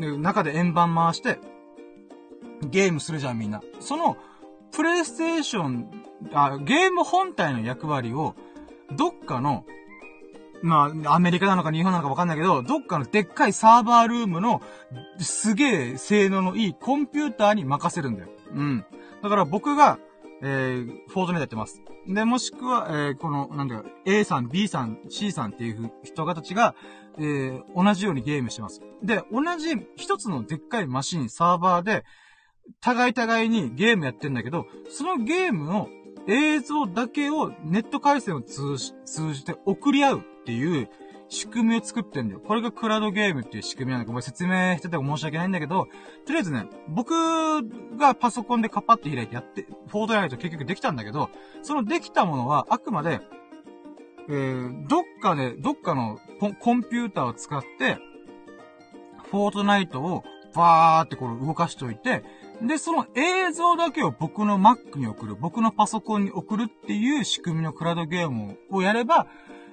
[0.00, 1.38] 中で円盤回して、
[2.68, 3.62] ゲームするじゃんみんな。
[3.80, 4.16] その、
[4.72, 5.90] プレイステーション、
[6.32, 8.34] あ、ゲーム本体の役割を、
[8.96, 9.64] どっかの、
[10.62, 14.60] まあ、アメリカなのか日本なのかわかんないけど、どっかのでっかいサーバールームの、
[15.18, 18.28] すげえ性能のいいコンピューターに任せるんだよ。
[18.54, 18.84] うん。
[19.22, 19.98] だから僕が、
[20.42, 21.82] えー、フォートネットやってます。
[22.06, 26.74] で、もしくは、えー、この、なんだよ、A さん、B さん、C さんっていう人方たちが、
[27.20, 28.80] えー、同じようにゲームしてます。
[29.02, 32.04] で、同じ一つのでっかいマシン、サーバーで、
[32.80, 35.88] 互い互いにゲームやってんだけど、そのゲームの
[36.26, 38.76] 映像だけをネット回線を通
[39.34, 40.88] じて送り合うっていう
[41.28, 42.40] 仕組みを作ってんだよ。
[42.40, 45.86] これがクラウドゲームっていう仕組みなんだけど、説明してても申し訳ないんだけど、
[46.26, 47.12] とりあえずね、僕
[47.96, 51.30] がパソコンでカパって開いてやって、フォートナイト結局できたんだけど、
[51.62, 53.20] そのできたものはあくまで、
[54.28, 56.18] えー、どっかで、どっかの
[56.60, 57.98] コンピューターを使って、
[59.30, 62.24] フォートナイトをバーってこれ動かしといて、
[62.62, 69.26] で、その映像だけを僕の Mac に送る、僕のパソコンに送るっていう仕組みのクラウドゲームをやれば、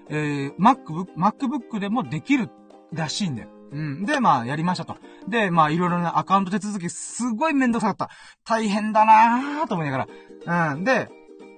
[0.10, 2.50] えー、MacBook、MacBook でもできる
[2.94, 3.50] らしいんだよ。
[3.72, 4.06] うん。
[4.06, 4.96] で、まあ、やりましたと。
[5.28, 8.10] で、まあ、いろいろなアカウント手続き、すごいめんどくさかった。
[8.46, 10.08] 大変だなぁと思いなが
[10.46, 10.74] ら。
[10.74, 10.84] うん。
[10.86, 11.10] で、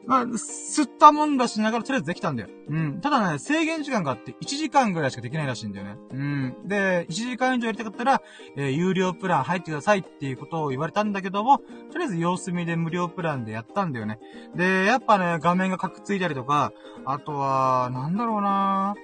[0.06, 2.50] まあ、吸ったもんだしながらとりあえずできたんだよ。
[2.70, 3.02] うん。
[3.02, 5.98] ただね、制限時間があって1時間ぐらいしかできないらしいんだよね。
[6.12, 6.56] うん。
[6.66, 8.22] で、1時間以上やりたかったら、
[8.58, 11.60] えー、有料プラン入ってくださいっていうことを言われたんだけども、
[11.92, 14.20] とりあえず様子見で無料プランでやったんだよね。
[14.56, 16.74] で、やっぱね、画面がカクついたりとか、
[17.06, 18.96] あとは、なんだろうな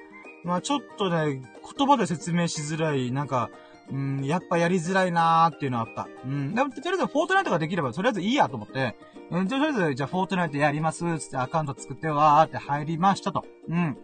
[0.44, 1.42] まあちょっとね、
[1.78, 3.50] 言葉で説明しづらい、なんか、
[3.92, 6.08] うん、やっぱやりづらいなーっていうのはあった。
[6.26, 6.56] うん。
[6.56, 8.96] でも、とりあえずフォートナイトができれば、とりあえずいいやと思って、
[9.32, 13.46] うん、とりあえず、じゃあフォートナイトやりますつってアカウント作ってわーって入りましたと。
[13.68, 13.98] うん。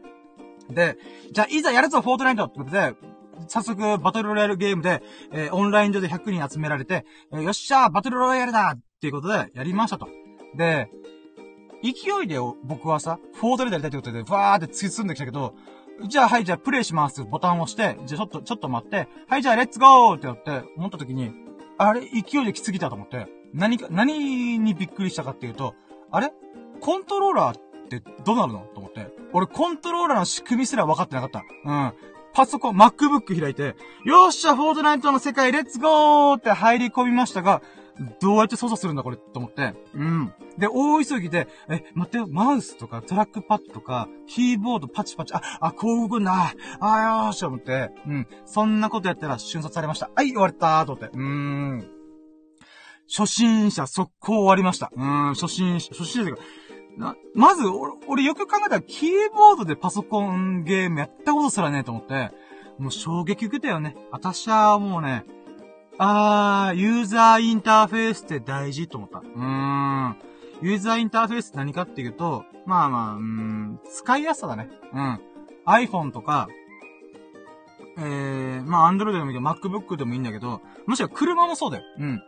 [0.69, 0.97] で、
[1.31, 2.95] じゃあいざやるぞ、フォートナイトってことで、
[3.47, 10.07] 早速、バトルロイヤルゲームで、えー、オンライン上で100人集められて、えー、よっしゃー、バトルロイヤルだっていうことで、やりましたと。
[10.55, 10.89] で、
[11.83, 15.55] 勢いで僕はさ、フォートナイトやりたいってことで、わーって突き進んできたけど、
[16.07, 21.31] じゃあ、はい、じゃあ、プレイしますボタンを押して、じゃあ、ちょっと、ちょっと待って、はい、じゃあ、レッツゴーってやって、思った時に、
[21.77, 25.75] あれ、勢いで来すぎたと思って、何か、何にびっくりしたかっていうと、
[26.11, 26.31] あれ？
[26.79, 28.59] コントローラーってどうなるの？
[28.73, 29.07] と思って。
[29.33, 31.43] 俺、コントローラーの仕組みすら分かってなかった。
[31.65, 31.93] うん。
[32.33, 37.61] パソコン、MacBook 開いて、よっしゃ、フォートナイトの世界、レッツゴーって入り込みましたが、
[38.21, 39.17] どうやって操作するんだこれ？
[39.17, 39.75] と思って。
[39.93, 40.33] うん。
[40.57, 46.53] で、大急ぎで、え、待って、マウスとかトラックパッドとか、キーボードパチパチ、あ、あ、こう動くんだ。
[46.79, 47.91] あ、よーし、と思って。
[48.07, 48.27] うん。
[48.45, 50.09] そんなことやったら瞬殺されました。
[50.15, 51.17] はい、終わったーと思って。
[51.17, 52.00] うーん。
[53.15, 54.91] 初心者速攻終わりました。
[54.95, 56.41] うーん、初心者、初心者というか、
[56.97, 62.31] な、まず、俺、俺よく考えたら、キーボードでパソコンゲームやったことすらねえと思って、
[62.77, 63.95] もう衝撃受けたよね。
[64.11, 65.25] 私はもうね、
[65.97, 69.19] あー、ユーザーインターフェースって大事と思った。
[69.19, 70.15] うーん。
[70.61, 74.69] ユーザーインターフェースって何かっていうと、まあまあ、うん、使いやすさだね。
[74.93, 75.19] うん。
[75.65, 76.47] iPhone とか、
[77.97, 81.83] えー、まあ Android でもいいけど、MacBook でもいいんだけど、もしくは車もそうだよ。
[81.99, 82.21] うん。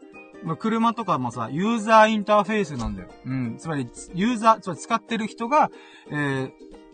[0.44, 3.10] まあ、車とかもさ、ユーザーインターフェースなんだよ。
[3.26, 3.58] うん。
[3.58, 5.72] つまり、ユーザー、つまり使ってる人が、
[6.10, 6.52] えー、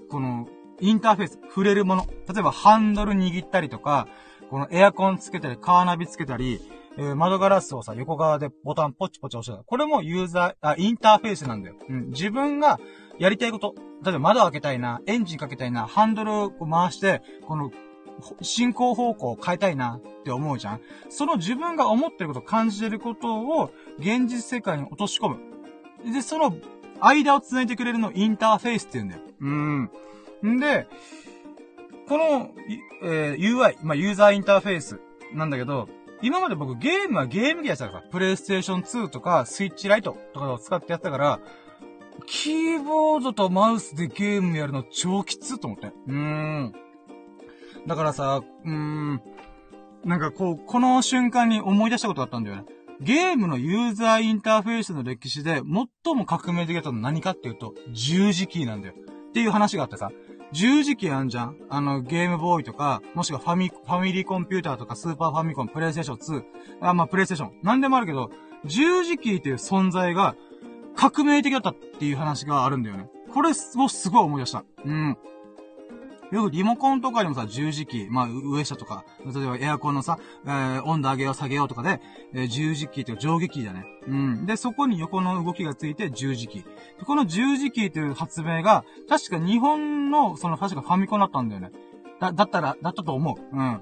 [0.10, 0.48] この、
[0.82, 2.06] インターフェース、触れるもの。
[2.32, 4.08] 例えば、ハンドル握ったりとか、
[4.50, 6.60] このエアコンつけたり、カーナビつけたり、
[6.98, 9.64] えー、窓ガラスをさ、横側でボタンポチポチ押してた。
[9.64, 11.76] これもユーザー、あ、インターフェースなんだよ。
[11.88, 12.10] うん。
[12.10, 12.80] 自分が
[13.20, 13.76] やりたいこと。
[14.04, 17.72] 例えば窓開けたいな、エンジンかけたいな、ハンドルを回して、この、
[18.42, 26.14] 進行方向を変えたいなって思うじゃんその自分が思ってること、感じてることを現実世界に落とし込む。
[26.14, 26.56] で、その
[27.00, 29.22] 間を繋いでくれるのをインターフェースって言うんだよ。
[29.42, 29.92] うん。
[30.56, 30.88] んで、
[32.08, 32.52] この、
[33.04, 35.00] えー、UI、まあ、ユーザーインターフェース
[35.34, 35.88] なんだけど、
[36.22, 41.40] 今まで僕ゲームはゲーム機やってたからさ、プレイステーション2とかスイッチライトとかを使ってやったから、
[42.26, 45.88] キーボードとマウスでゲームやるの超きつと思って。
[45.88, 46.74] うーん。
[47.90, 49.22] だからさ、うーん、
[50.06, 52.66] なんかこう、この瞬間に思い出したことがあったんだよね。
[53.02, 55.64] ゲームのユーザーインターフェースの歴史で
[56.04, 58.94] 最も革命的だったのは何かっていうと、十字キーなんだよ。
[59.30, 60.12] っていう話があってさ、
[60.52, 66.44] 十字キーあんじゃんあの、ゲームボーイとか、もしくはファミ、ファミリーコンピューターとか、スーパーファミコン、プレイステーション2、
[66.82, 67.54] あ、まあ、プレイステーション。
[67.64, 68.30] なんでもあるけど、
[68.66, 70.36] 十字キーっていう存在が、
[70.96, 73.10] 革命的だったっていう話があるんだよね。
[73.34, 73.78] これをす
[74.10, 74.64] ごい思い出した。
[74.86, 75.18] うん。
[76.32, 82.02] よくリモコンとかにもさ、十字キー、まあ、上下とか、例えばエアコンのさ、えー、温度上げよう下げようとかで、
[82.34, 83.86] えー、十字キーっていうか上下キーだね。
[84.08, 84.46] うん。
[84.46, 87.06] で、そこに横の動きがついて十字キー。
[87.06, 91.72] この十字キーという発明が、確か日本の、その、確かファミコンだったんだよね。
[92.20, 93.58] だ、だったら、だったと思う。
[93.58, 93.82] うん。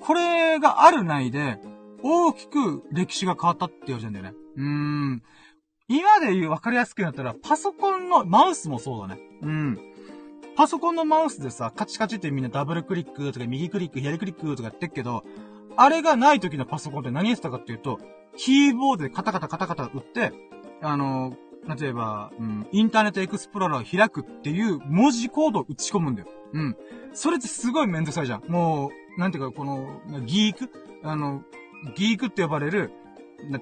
[0.00, 1.58] これがあるないで、
[2.02, 4.34] 大きく歴史が変わったって言われてんだよね。
[4.56, 5.22] うーん。
[5.88, 9.20] 今で言う分かりやすくなったら、パソコンのマウスもそうだね。
[9.42, 9.91] うん。
[10.56, 15.24] パソコンのマウスでさ、カチカチってみんなダブルクリックとか右クリック、左クリックとかやってっけど、
[15.76, 17.98] あれがない時のパソコンって何やってたかっていうと、
[18.36, 20.32] キーボードでカタカタカタカタ打って、
[20.82, 21.36] あの、
[21.78, 26.28] 例えば、うん、インターネットエクスプローラーを開くっていう文字コードを打ち込むんだよ。
[26.52, 26.76] うん。
[27.12, 28.44] それってすごいめんどくさいじゃん。
[28.48, 30.70] もう、なんていうか、この、ギーク？
[31.04, 31.42] あの、
[31.94, 32.90] ギークって呼ばれる、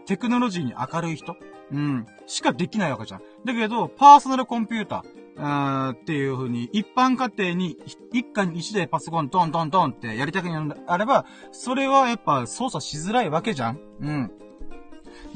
[0.06, 1.36] テクノロジーに明るい人？
[1.72, 2.06] うん。
[2.26, 3.22] しかできないわけじゃん。
[3.44, 7.78] だけど、パーソナルコンピューター、あーっていう風に、一般家庭に、
[8.12, 14.30] 一家に一台パソコントントントンってやりたくなるんであれば、それはやっぱ操作しづらいわけじゃんうん。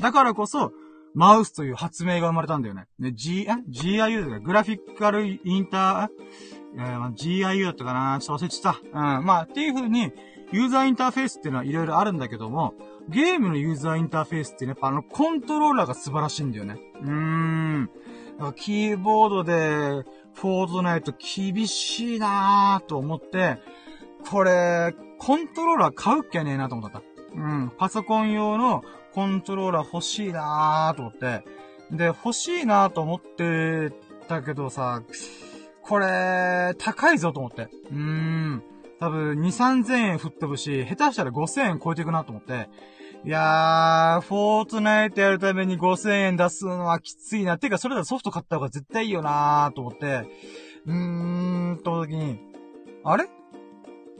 [0.01, 0.73] だからこそ、
[1.14, 2.87] マウスという発明が生まれたんだよね。
[2.99, 6.09] で、G、GIU とか、グラフィカルインター、
[6.77, 8.81] えー、まあ、GIU だったかなちょっと忘れてた。
[9.19, 9.25] うん。
[9.25, 10.12] まあ、っていう風に、
[10.53, 12.75] ユーザーインターフェースっていうのはいろいろあるんだけども、
[13.09, 16.79] ゲームのユーザーインターフェースってね、やっぱあの、コントローラーが素晴らしいんだよね。
[17.01, 17.90] うーん。
[18.57, 23.59] キーボードで、フォートナイト厳しいなーと思って、
[24.31, 27.03] これ、コントローラー買うっきゃねえなと思った。
[27.35, 27.73] うん。
[27.77, 31.44] パソコン用のコントローラー欲しいなーと思って。
[31.90, 33.90] で、欲しいなーと思って
[34.29, 35.03] たけどさ、
[35.83, 37.68] これ、高いぞと思って。
[37.90, 38.62] うーん。
[38.99, 42.68] 多分、2、3000円吹っ飛ぶし、下手したら5000円超えていくなと思って。
[43.27, 47.57] いやー、フォートナイトやるために5000円出すのはきついな。
[47.57, 50.27] てか、それだとソフト買った方が絶対いいよなーと思って、
[50.85, 50.93] うー
[51.73, 52.39] ん、と時に、
[53.03, 53.25] あれ？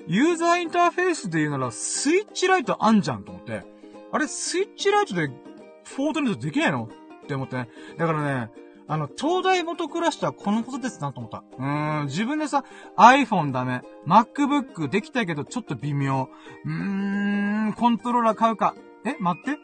[0.07, 3.63] ユーザーインターフェースで言うなら、スイッチライトあんじゃんと思って、
[4.11, 6.89] あれ、スイッチライトでフォートナイトできないの？
[7.25, 7.69] って思ってね。
[7.99, 8.51] だからね、
[8.89, 11.45] あの、東大元暮らしとはこのことですなと思った。
[11.59, 12.65] うーん、自分でさ、
[12.97, 13.83] iPhone ダメ。
[14.07, 16.31] MacBook できたけどちょっと微妙。
[16.65, 18.75] うーん、コントローラー買うか。
[19.05, 19.59] え、待って。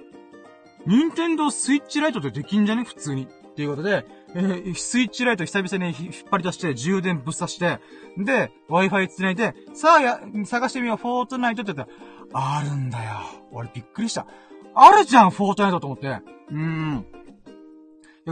[0.86, 2.84] 任天堂スイッチライトってできんじゃね？
[2.84, 3.24] 普通に。
[3.24, 7.80] っていうことで、えー、スイッチライト久々に引っ張り出して、充電ぶっ刺して、
[8.16, 11.92] で、Wi-Fi 繋いで、さあや、探してみよう、フォートナイトって言った
[12.38, 13.10] ら、あるんだよ。
[13.50, 14.26] 俺びっくりした。
[14.74, 16.06] あるじゃん、フォートナイトと思って。
[16.08, 17.06] うーん。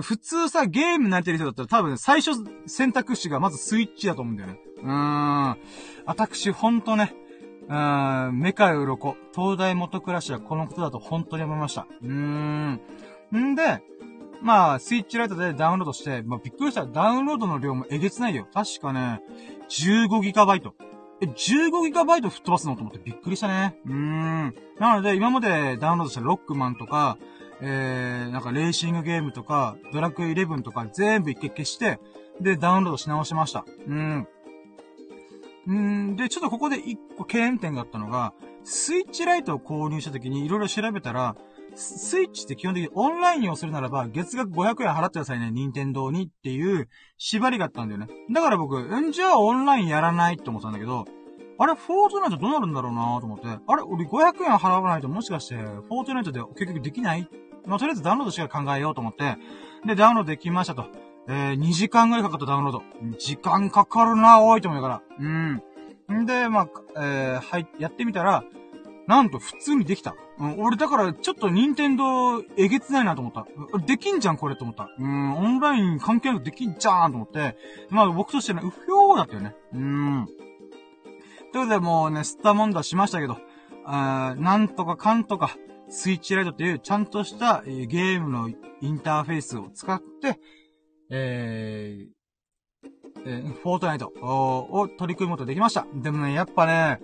[0.00, 4.60] 普通さ、ゲーム慣れてる人だったら多分、最初選択肢がまずスイッチだと思うんだよね。
[4.82, 5.58] うーん。
[6.06, 7.12] 私、ほんとね、
[7.68, 11.86] うーん、メカウロコ、東大元暮らしはこのことだと本当に思いました。
[12.02, 12.80] うーん。
[13.36, 13.82] んで、
[14.40, 16.86] まあ、スイッチライトでダウンロードして、まあ、びっくりした。
[16.86, 18.46] ダウンロードの量もえげつないよ。
[18.52, 19.20] 確かね、
[19.68, 20.72] 15GB。
[21.20, 23.78] え、15GB 吹っ飛ばすのと思ってびっくりしたね。
[23.84, 24.54] うーん。
[24.78, 27.18] なので、今までダウンロードしたロックマンとか、
[27.60, 31.98] えー、なんかレーシングゲームとか、ドラクエ11とか全部一回消して、
[32.40, 33.64] で、ダウンロードし直しました。
[33.88, 34.28] うん。
[35.66, 38.32] うんで、ちょっとここで一個懸念点があったのが、
[38.64, 41.36] スイッチライトを購入した時にいろいろ調べたら、
[41.74, 48.08] スイッチって基本的にオンラインをするならば、月額500円払ってくださいね、任天堂にっていう縛りがあったんだよね。
[48.30, 51.04] だから僕、んじゃあオンラインやらないって思ったんだけど、
[51.58, 57.28] あれ、フォートナイトどうなるんだろうなと思って、あれ、俺500円払わないともしかして、フォートナイトで結局できない？
[57.66, 59.36] まあ、とりあえずダウンロードしか考えようと思って、
[59.84, 60.86] で、ダウンロードできましたと。
[61.28, 62.82] えー、2時間ぐらいかかったダウンロード。
[63.18, 65.02] 時間かかるな、多いと思うから。
[65.18, 65.62] うん。
[66.22, 68.44] んで、まあ、えー、はい、やってみたら、
[69.06, 70.14] なんと普通にできた。
[70.38, 73.46] うん、俺だからちょっと任天堂えげつないなと思った。
[73.78, 74.90] できんじゃんこれと思った。
[74.98, 77.56] うん、オンライン関係なくできんじゃんと思って。
[77.88, 79.56] まあ僕としてね、うひょーだったよね。
[79.72, 80.26] うん。
[80.26, 83.38] ということでもうね、吸ったもんだしましたけど、
[83.84, 85.56] あなんとかかんとか、
[85.88, 88.50] スイッチライトっていうちゃんとした、えー、ゲームの
[88.82, 90.38] インターフェースを使って、
[91.10, 92.18] えー、
[93.26, 95.86] え、フォートナイトを取り組むことできました。
[95.94, 97.00] でもね、やっぱね、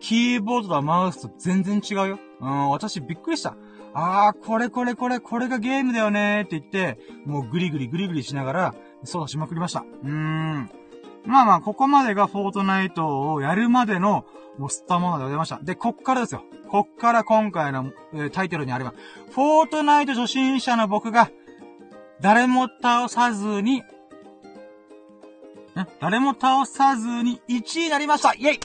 [0.00, 2.18] キーボードとマウスと全然違うよ。
[2.40, 3.56] うん、私びっくりした。
[3.94, 9.84] あー、これこれこれ、これがゲームだよねーって言って、もうグリグリグリグリしながら、操作しまくりました。
[10.02, 10.70] うーん。
[11.24, 14.24] まあまあ、ここまでがフォートナイトをやるまでの、
[14.58, 15.58] もう吸ったものでございました。
[15.62, 16.42] で、こっからですよ。
[16.68, 18.92] こっから今回の、えー、タイトルにあれば、
[19.30, 21.30] フォートナイト初心者の僕が、
[22.20, 23.82] 誰も倒さずに、
[25.74, 28.60] ね、誰も倒さずに1位になりましたイェイ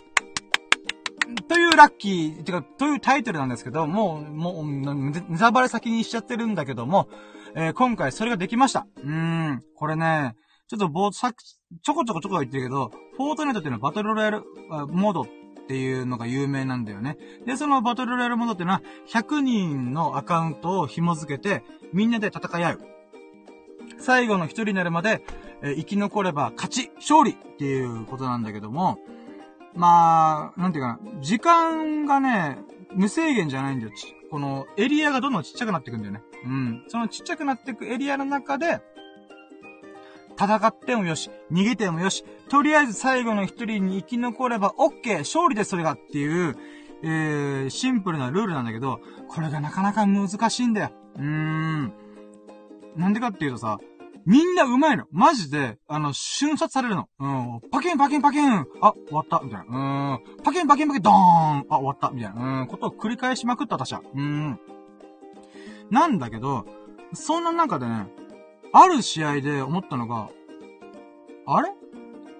[1.47, 7.09] というラッキー、てか、というタイトルなんですけど、もう、もう、ネタバレ先にしちゃってるんだけども、
[7.55, 8.87] えー、今回それができました。
[8.97, 10.35] うーん、これね、
[10.67, 14.43] ちょっとぼ、さ、ちょこちょこちょこ言ってるけど、フォートネットっていうのはバトルロイヤル
[14.87, 15.27] モードっ
[15.67, 17.17] ていうのが有名なんだよね。
[17.45, 22.90] で、そのバトルロイヤルモードっていうのは、100人のアカウントを紐付けて、みんなで戦い合う。
[24.01, 25.23] 最後の一人になるまで、
[25.61, 28.99] え、生き残れば勝ち、勝利っていうことなんだけども、
[29.73, 32.57] まあ、なんていうかな、時間がね、
[32.93, 33.91] 無制限じゃないんだよ。
[34.29, 36.21] このエリアがどんどんちっちゃくなっていくんだよね。
[36.45, 36.83] うん。
[36.87, 38.81] そのちっちゃくなっていくエリアの中で、
[40.37, 45.19] 戦ってもよし、逃げてもよし、とりあえず最後の一人に生き残れば OK!
[45.19, 46.57] 勝利でそれがっていう、
[47.03, 50.91] えー、シンプルなルールなんだけど、これがなかなか難しいんだよ。
[51.17, 51.93] うーん。
[52.95, 53.79] なんでかっていうとさ、
[54.25, 55.05] みんな上手いの。
[55.11, 57.07] マジで、あの、瞬殺されるの。
[57.19, 57.59] うん。
[57.71, 59.41] パケンパケンパケンあ、終わった。
[59.43, 60.19] みたいな。
[60.19, 60.43] うん。
[60.43, 62.09] パケンパケンパケンドーンあ、終わった。
[62.11, 62.61] みたいな。
[62.61, 62.67] うん。
[62.67, 64.01] ことを繰り返しまくった私は。
[64.13, 64.59] うん。
[65.89, 66.65] なんだけど、
[67.13, 68.07] そんな中でね、
[68.73, 70.29] ある試合で思ったのが、
[71.45, 71.73] あれ？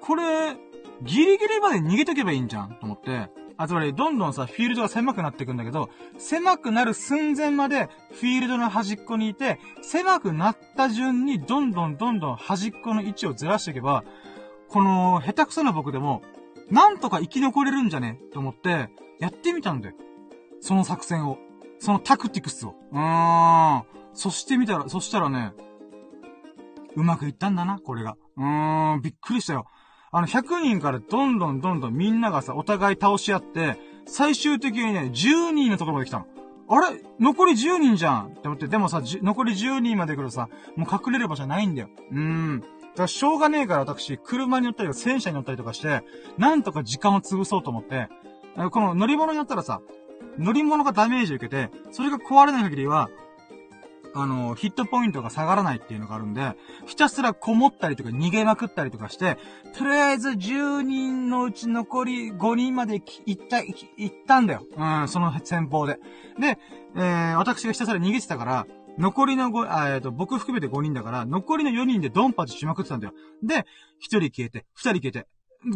[0.01, 0.55] これ、
[1.03, 3.29] ギリギリまで逃げとけばいいんじゃんと思って、
[3.61, 14.03] あ、つまり、どんどんさ、フィールドが狭くなっていくんだけど、狭くなる寸前まで、フィールドの端っこにいて、狭くなった順に、どんどんどんどん端っこの位置をずらしていけば、
[14.67, 16.23] この、下手くそな僕でも、
[16.69, 18.17] なんとか生き残れるんじゃね？
[18.33, 19.95] と思って、やってみたんだよ。
[20.59, 21.37] その作戦を。
[21.79, 22.75] そのタクティクスを。
[22.91, 23.83] うーん。
[24.13, 25.53] そしてみたら、そしたらね、
[26.95, 28.15] うまくいったんだな、これが。
[28.37, 29.65] うーん、びっくりしたよ。
[30.13, 36.25] あの、100人からどんどんどんどんみんながさ、お互い倒し合って、最終的にね、10人のところまで来たの。
[36.67, 37.01] あれ？
[37.19, 41.89] 残り10人じゃんって思って、でもさ、残り10人まで来るとさ、もう隠れる場所ないんだよ。
[42.11, 42.59] うーん。
[42.59, 46.01] だからしょうがねえから私、車に乗ったりとか戦車に乗ったりとかして、
[46.37, 48.09] なんとか時間を潰そうと思って、
[48.71, 49.81] この乗り物に乗ったらさ、
[50.37, 53.09] 乗り物がダメージを受けて、それが壊れない限りは、
[54.13, 59.37] あの、ヒットポイントが下がらないっていうのがあるんで、ひたすらこもったりとか逃げまくったりとかして、
[59.77, 62.95] とりあえず10人のうち残り5人まで
[63.25, 63.73] 行った、行
[64.07, 64.65] ったんだよ。
[64.75, 65.99] うん、その戦法で。
[66.39, 66.57] で、
[66.95, 73.13] えー、私がひたすら逃げてたから、残りの5、あえっ、と、僕含めて5人だから、残りの4人でドンパチしまくってたんだよ。
[73.41, 73.63] で、1
[74.01, 75.27] 人消えて、2人消えて、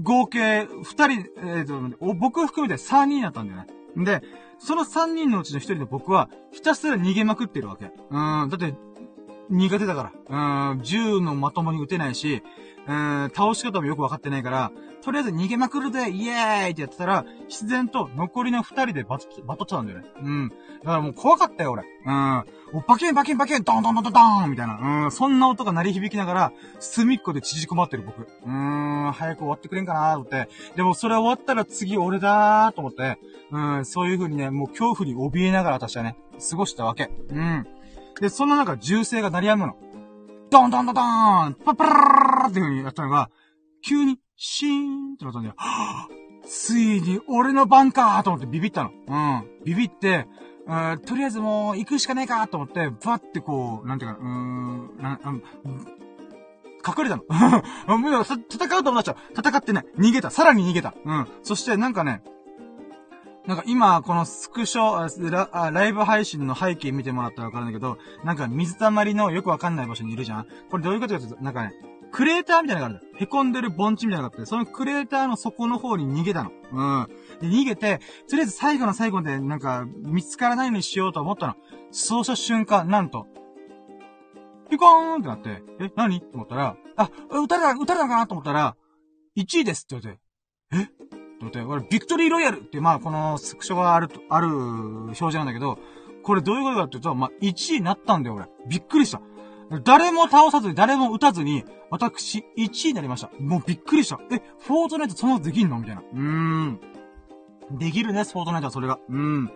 [0.01, 3.67] 合計2人、えっ、ー、と、僕含めて3人だったんだよね。
[4.03, 4.21] で、
[4.59, 7.85] その3人のうちの1人の僕は、ひたすら逃げまくってるわけ。
[7.85, 8.73] うん、だって、
[9.49, 10.71] 苦手だから。
[10.71, 12.41] うん、銃のまともに撃てないし、
[12.87, 14.71] うん、倒し方もよくわかってないから、
[15.03, 20.05] とりあえず逃げまくるで、イエーイってやってたら、自然と残りの二人でバト、バトっちゃうんだよね。
[20.19, 20.49] うん。
[20.49, 20.59] だか
[20.97, 21.83] らもう怖かったよ、俺。
[21.83, 22.45] うん。
[22.73, 25.03] お、バケンバケンバケン、ドンドンドンドンみたいな。
[25.05, 25.11] うん。
[25.11, 28.21] そんな音が鳴り響きながら、隅っこで縮こまってる僕。
[28.21, 30.49] うーん、早く終わってくれんかなと思って。
[30.75, 33.19] でもそれ終わったら次俺だーと思って。
[33.51, 36.17] うん、そういう風にね、もう恐怖に怯えながら私はね、
[36.49, 37.11] 過ごしたわけ。
[37.29, 37.67] うん。
[38.19, 39.75] で、そんな中、銃声が鳴り止むの。
[40.49, 43.29] ドンドンドンドーンパッパラーっていう風にやったのが、
[43.83, 45.55] 急に、シーンってなったんだよ。
[46.45, 48.91] ついに俺の番かと思ってビビったの。
[49.07, 49.63] うん。
[49.63, 50.27] ビビって、
[51.05, 55.41] とりあえずもう行くしかねえかと思って、バってこう、なんていうか、うーん、なん、
[56.85, 57.23] 隠れたの。
[57.97, 59.15] もう戦うと思っちゃう。
[59.37, 60.29] 戦ってね、逃げた。
[60.29, 60.93] さらに逃げた。
[61.03, 61.27] うん。
[61.43, 62.21] そしてなんかね、
[63.47, 71.73] なんか今、このスクショラ、ライブ配信の背景見てもらったらわかるんだけど、なんか水たまりのよくわかんない場所にいるじゃんこれどういうことかというと、なんかね、
[72.11, 73.19] クレーターみたいなのがあるんだ。
[73.19, 76.51] 凹んでる盆地みたいなのがあって、そのクレーターの底の方に逃げたの。
[76.71, 77.07] うん。
[77.41, 81.55] で、逃げて、とりあえず最後の最後で、なんか、見つからないようにしようと思ったの。
[81.91, 83.27] そうした瞬間、なんと、
[84.69, 86.21] ピコーンってなって、え、何？
[86.21, 88.27] と思ったら、あ、撃たれた、撃たれたかな？
[88.27, 88.75] と思ったら、
[89.37, 90.17] 1位ですって言わ
[90.71, 91.24] れて、え？
[91.51, 95.79] と思って、これ、ビクトリーロイヤルって、まあ、このスクショがある、ある表示なんだけど、
[96.23, 98.47] これどういうことかっていうと、まあ、1位になったんだよ、俺。
[98.67, 99.21] びっくりした。
[99.83, 103.29] 誰も倒さずに、誰も撃たずに、私、1位になりました。
[103.39, 104.19] もうびっくりした。
[104.31, 106.01] え、フォートナイトそのできんのみたいな。
[106.01, 106.79] うーん。
[107.71, 108.99] できるね、フォートナイトはそれが。
[109.09, 109.51] うん。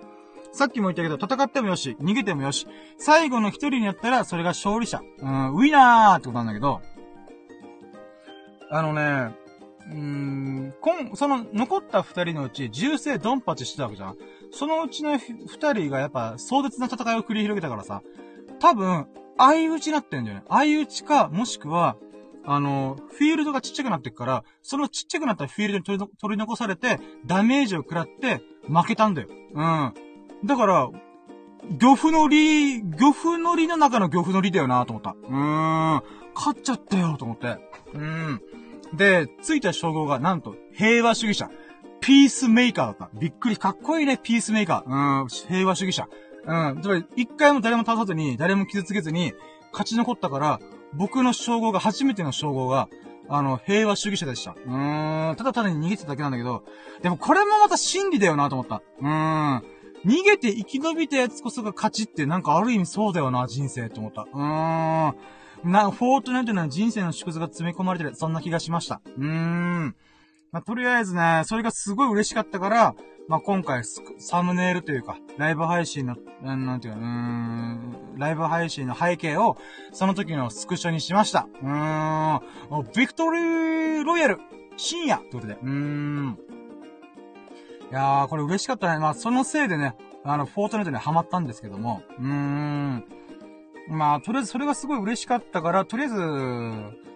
[0.52, 2.68] さっきも言ったけど、戦ってもよし、逃げてもよし、
[2.98, 5.02] 最後の一人になったら、それが勝利者。
[5.20, 6.82] うん、ウィナーってことなんだけど、
[8.72, 9.36] あのね、
[9.92, 10.49] うーん、
[10.82, 14.18] こん、その、残った二人のうち、銃声ドンパチしてたわけじゃん
[14.52, 18.02] そのうちの二人がやっぱ、壮絶な戦いを繰り広げたからさ、
[18.60, 19.08] 多分、
[19.38, 20.44] 相打ちになってんだよね。
[20.50, 21.98] 相打ちか、もしくは、
[22.46, 29.30] あの、フィールドがちっちゃくなってくから、そのちっちゃくなったフィールドに取り取り残されて、ダメージを食らって、負けたんだよ。
[29.54, 29.94] うん。
[30.46, 30.90] だから、
[31.78, 35.12] 漁夫の利、漁夫の利の中の漁夫の利だよなと思った。
[35.12, 36.04] うーん。
[36.34, 37.48] 勝っちゃったよと思って。
[37.94, 38.42] うーん。
[38.94, 41.50] で、ついた称号がなんと、平和主義者。
[42.02, 43.10] ピースメーカーだった。
[43.20, 45.22] びっくり、かっこいいね、ピースメーカー。
[45.22, 46.08] うん、平和主義者。
[46.46, 46.82] うん。
[46.82, 49.34] つまり、一回も誰も倒さずに、誰も傷つけずに、
[49.72, 50.60] 勝ち残ったから、
[50.94, 52.90] 僕の称号が、初めての称号が、
[53.28, 54.52] あの、平和主義者でした。
[54.52, 56.64] うーん、ただただに逃げてただけなんだけど、
[57.04, 58.82] でもこれもまた真理だよなと思った。
[59.00, 59.64] うーん。
[60.06, 64.22] 逃げて生き延びたやつこそが勝ちってなんかある意味そうだよな、人生って思った。
[64.24, 65.16] うーん。
[65.64, 69.02] な、フォートナイトの人生の縮図が詰め込まれてる、そんな気がしました。
[69.18, 69.96] うーん。
[70.52, 72.96] まあ、とりあえずね、それがすごい嬉しかったから、
[73.28, 73.84] まあ、今回、
[74.18, 79.58] サムネイルというか、ライブ配信の、なんていうか、うーん、ライブ配信の背景を、
[79.92, 81.48] その時のスクショにしました。
[81.62, 84.40] うーん、ビクトリーロイヤル、
[84.78, 86.38] 深夜ってことで、うーん。
[87.92, 89.00] いやー、これ嬉しかったね。
[89.00, 93.04] まあ、そのせいでね、あの、フォートナイトにハマったんですけども、うーん。
[93.90, 96.16] まあ、とりあえずそれがすごい嬉しかったから、とりあえず、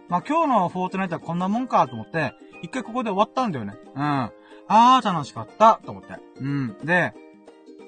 [0.09, 3.73] まあ今日のフォートナイトはこんなもんかと思って、一回ここで終わったんだよね。
[3.95, 4.01] うん。
[4.01, 6.15] あー、楽しかった、と思って。
[6.39, 6.77] うん。
[6.83, 7.13] で、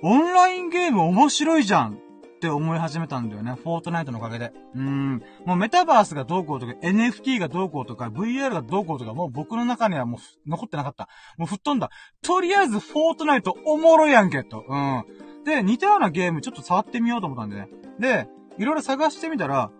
[0.02, 1.98] オンラインゲーム面白いじゃんっ
[2.40, 3.56] て思い始めたんだよね。
[3.56, 4.52] フォートナイトのおかげで。
[4.76, 5.24] うん。
[5.46, 11.08] もうメタバースがどうこうとか、NFT がどうこうとか、VR がどうこうとか、もう僕の中にはもう残ってなかった。
[11.38, 11.90] もう吹っ飛んだ。
[12.22, 14.64] とりあえずフォートナイトおもろいやんけ、と。
[14.68, 15.06] うん。
[15.46, 17.70] で、似たようなゲームちょっと触ってみようと思ったんでね。
[18.00, 18.28] で、
[18.58, 19.72] いろいろ探してみたら、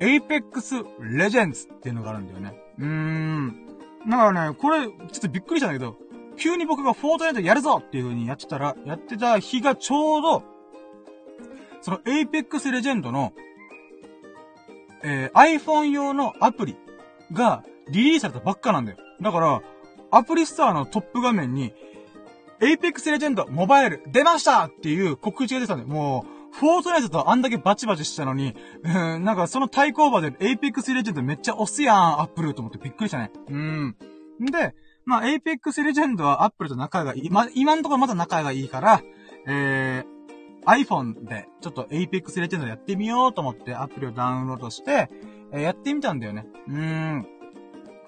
[0.00, 2.54] Apex Legends っていうのがあるんだよね。
[2.78, 3.66] うーん。
[4.08, 5.96] だからね、これ、ちょっとびっくりしたんだけど、
[6.36, 10.42] 急に僕がフォートナイトやるぞっていう風にやってたら、やってた日がちょうど、
[11.82, 13.32] その Apex Legend の、
[15.04, 16.76] えー、iPhone 用のアプリ
[17.32, 18.98] がリリースされたばっかなんだよ。
[19.20, 19.62] だから、
[20.10, 21.72] アプリストアのトップ画面に、
[22.60, 25.88] Apex Legend モバイル出ましたっていう告知が出たんだよ。
[25.88, 33.30] もう、フォートナイトとあんだけバチバチしたのに、うん、なんかその対抗馬でエイペックスレジェンドめっちゃ押すやん、アップルと思ってびっくりしたね。
[33.48, 33.96] うん。
[34.40, 34.74] で、
[35.04, 37.30] まあ、エイペックスレジェンドはアップルと仲がいい。
[37.30, 39.02] ま、今のところまだ仲がいいから、
[39.46, 45.10] えー、iPhone で、ちょっと Apex Legends やってみようと思ってアプリをダウンロードして、
[45.52, 46.46] えー、やってみたんだよね。
[46.68, 47.26] うーん。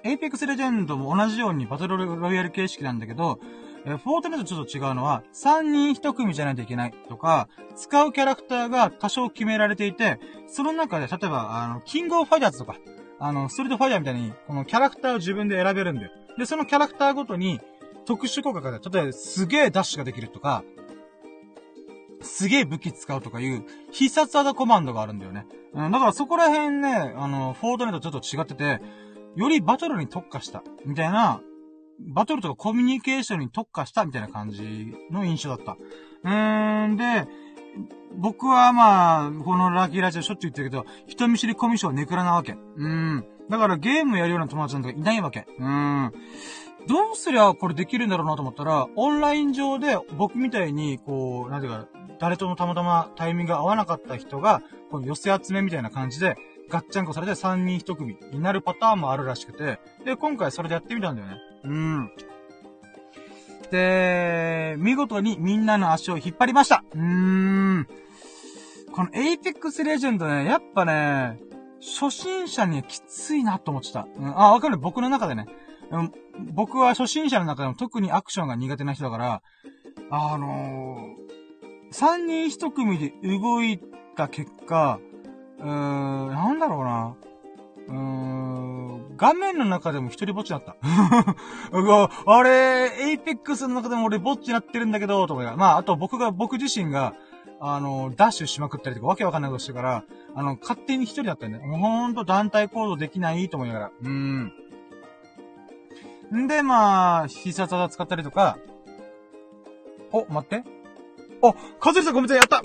[0.03, 3.39] Apex Legends も同じようにバトルロイヤル形式なんだけど、
[3.85, 12.77] えフォートナイトちょっと違うのは、3人1組じゃないといけないとか、使うキャラクターが多少決められていて、その中で、例えば、あの、キングオブファイターズとか、
[13.19, 16.11] あの、ストリートファイヤーみたいに、このキャラクターを自分で選べるんだよ。
[16.37, 17.61] で、そのキャラクターごとに、
[18.05, 20.63] 特殊効果が、例えば、すげえダッシュができるとか、
[22.21, 25.45] すげえ武器使うとかいう、必殺技コマンドがあるんだよね。
[25.73, 28.81] うん、だからそこら辺ね、あの、フォートナイトちょっと違ってて、
[29.35, 31.41] よりバトルに特化した、みたいな
[31.99, 35.77] バトルとかコミュニケーションに特化したみたいな感じの印象だった。
[36.23, 37.27] うーん、で、
[38.17, 42.53] 僕はまあ、このラッキーラジオしょっちゅう言ってるけど、人見知りコミュ障ネクラなわけ。
[42.77, 43.25] うん。
[43.49, 45.45] だからゲームやるような友達なんかいないわけ。
[45.59, 46.11] うん。
[46.87, 51.87] どうすりゃこれできるんだろうなと思ったら、オンライン上で僕みたいに、こう、なんていうか、
[52.19, 56.37] 誰ともたまたまタイミングが合わなかった人が、この寄せ集めみたいな感じで、
[56.69, 61.37] ガッチャンコされて3人1組になるパターンもあるらしくて、で、今回それでやってみたんだよね。
[61.65, 62.11] うん。
[63.71, 66.83] で、見事にみんなの足を引っ張りました。
[66.93, 67.87] うーん。
[68.93, 71.39] このエイペックスレジェンドね、やっぱね、
[71.81, 74.07] 初心者にはきついなと思ってた。
[74.17, 74.77] うん、あ、わかる。
[74.77, 75.47] 僕の中でね。
[75.91, 76.11] うん、
[76.53, 79.41] 僕は初心者の中でも特にアクションが苦手な人だから、
[80.09, 83.79] あのー、三人一組で動い
[84.15, 84.99] た結果、
[85.59, 87.15] うーん、なんだろうな。
[87.87, 88.84] うーん、
[89.17, 90.75] 画面の中でも一人ぼっちだった。
[92.25, 95.55] あれ、エイペックスの中でも俺ぼっちなってるんだけど、とか。
[95.57, 97.13] まあ、あと僕が、僕自身が、
[97.59, 100.03] あの、ダッシュしまくったりとか、わけわかんないことしてから、
[100.35, 103.91] あの、勝手に一人だったんで、もうほんと団体行動できないと思いながら。
[104.03, 104.53] うん。
[106.33, 108.57] んで、まあ、必殺技使ったりとか、
[110.11, 110.63] お、待って。
[111.41, 112.61] お、カズリさんコメントやった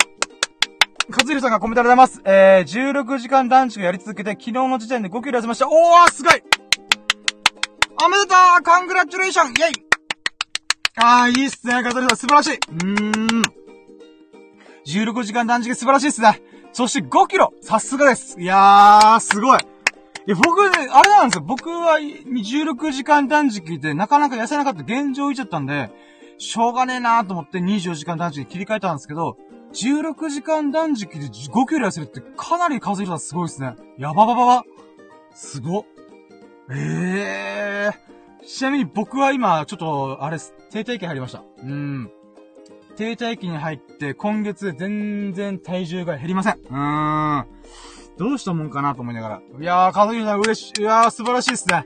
[1.11, 2.21] カズリさんがコメントありがとうございます。
[2.25, 5.67] えー、16時間団地をやり続けて、昨日の時点で5キロ痩せました。
[5.67, 6.41] おー、すごい
[8.03, 9.55] おめでとうカングラチュレーションイェイ
[10.95, 12.53] あー、いいっすね、カズリさん、素晴らしい。
[12.53, 13.43] うーん。
[14.87, 16.41] 16時間断食素晴らしいっすね。
[16.73, 18.39] そして5キロさすがです。
[18.39, 19.59] いやー、すごい。
[19.59, 21.43] いや、僕、あれなんですよ。
[21.45, 25.91] 僕は16時間断食でなかなか痩せなかった現状をいちゃったんで、
[26.37, 29.37] しょうがねえなーと思って24時間断食に切り替えたんですけど、
[29.73, 33.75] 16時間断食で5キロ痩せるってかなり数えたらすごいですね。
[33.97, 34.65] やばばばば。
[35.33, 35.85] すご。
[36.69, 38.45] ええー。
[38.45, 40.37] ちなみに僕は今、ちょっと、あれ、
[40.71, 41.43] 定体期入りました。
[41.63, 42.11] うん。
[42.97, 46.53] 停滞期に入って、今月全然体重が減りません。
[46.53, 47.45] うーん。
[48.17, 49.41] どうしたもんかなと思いながら。
[49.59, 50.81] いやー、かずきさん嬉しい。
[50.81, 51.85] いやー、素晴らしいですね。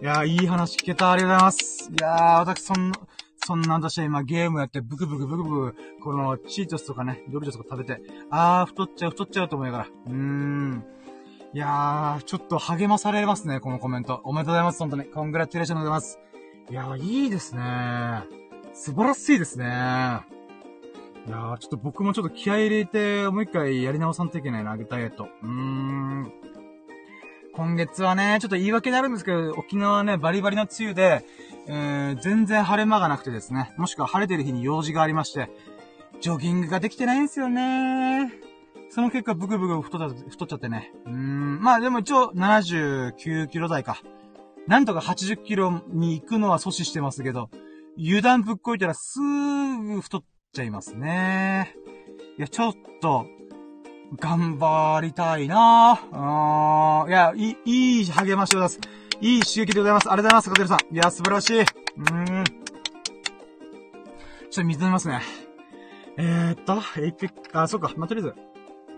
[0.00, 1.10] いやー、いい話聞けた。
[1.10, 1.90] ありがとうございます。
[1.90, 2.98] いやー、私、そんな、
[3.38, 9.86] そんな私は今ゲームやってブクブクブクブク、このチートスとかね、ドルチョスとか食べて、あー、太っちゃう、太っちゃうと思いながら。
[10.06, 10.84] うーん。
[11.54, 14.20] いやー、ちょっと励まされますね、このコメント。
[14.24, 15.04] おめでとうございます、本当に。
[15.04, 16.18] コングラチュレーションでございます。
[16.70, 18.24] いやー、いいですね
[18.74, 19.64] 素晴らしいですね。
[21.26, 25.28] いやー、ちょっと僕もちょっと気合入れて、もう一回やり直さんといけないな、ダイエット。
[25.42, 26.32] うーん。
[27.54, 31.24] 今月はね、ちょっと言い訳になるんですけど、沖縄はね、バリバリの梅雨で、
[31.68, 35.50] えー、全然晴れ間がなくてですね、もしくは晴れてる日に用事がありまして、
[36.20, 38.32] ジョギングができてないんですよね
[38.90, 40.92] その結果、ブクブク太っ太っちゃってね。
[41.06, 44.02] うん、まあでも一応79キロ台か。
[44.66, 47.50] なんとか80キロに行くのは阻止してますけど、
[47.98, 51.74] 油断ぶっこいたらすーぐ太っちゃいますね。
[52.38, 53.26] いや、ちょっと、
[54.16, 57.08] 頑張りたいなぁ。
[57.08, 58.80] いや、いい、いい励ましを出す。
[59.20, 60.10] いい刺激でございます。
[60.10, 60.78] ありがとうございます、かてるさん。
[60.94, 61.60] いや、素晴らしい。
[61.60, 62.44] うーん。
[62.44, 62.52] ちょ
[64.50, 65.20] っと水飲みますね。
[66.16, 67.92] えー、っと、エイペック、あ、そうか。
[67.96, 68.34] まあ、とりあえず。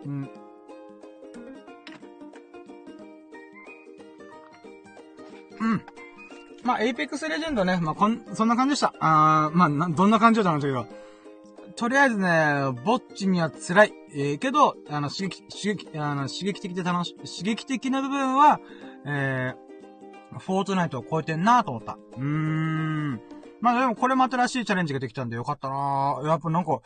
[0.07, 0.31] うん。
[5.61, 5.83] うん。
[6.64, 8.93] まあ、エイペックスレジェンドね、まあ、こん、そんな感じでした。
[9.01, 10.87] あー、まあ、な、どんな感じだったんだけど。
[11.77, 13.95] とりあえずね、ぼっちには辛い。
[14.12, 18.61] えー、けど、あの、刺激、刺激、あの、刺激的で楽し、刺激的な部分は、
[19.07, 19.70] えー、
[20.39, 21.99] フォートナイトを超えてんなと思った。
[22.16, 23.20] うーん。
[23.61, 26.81] まあでもこれも新しいチャレンジができたんでよかったなやっぱなんか、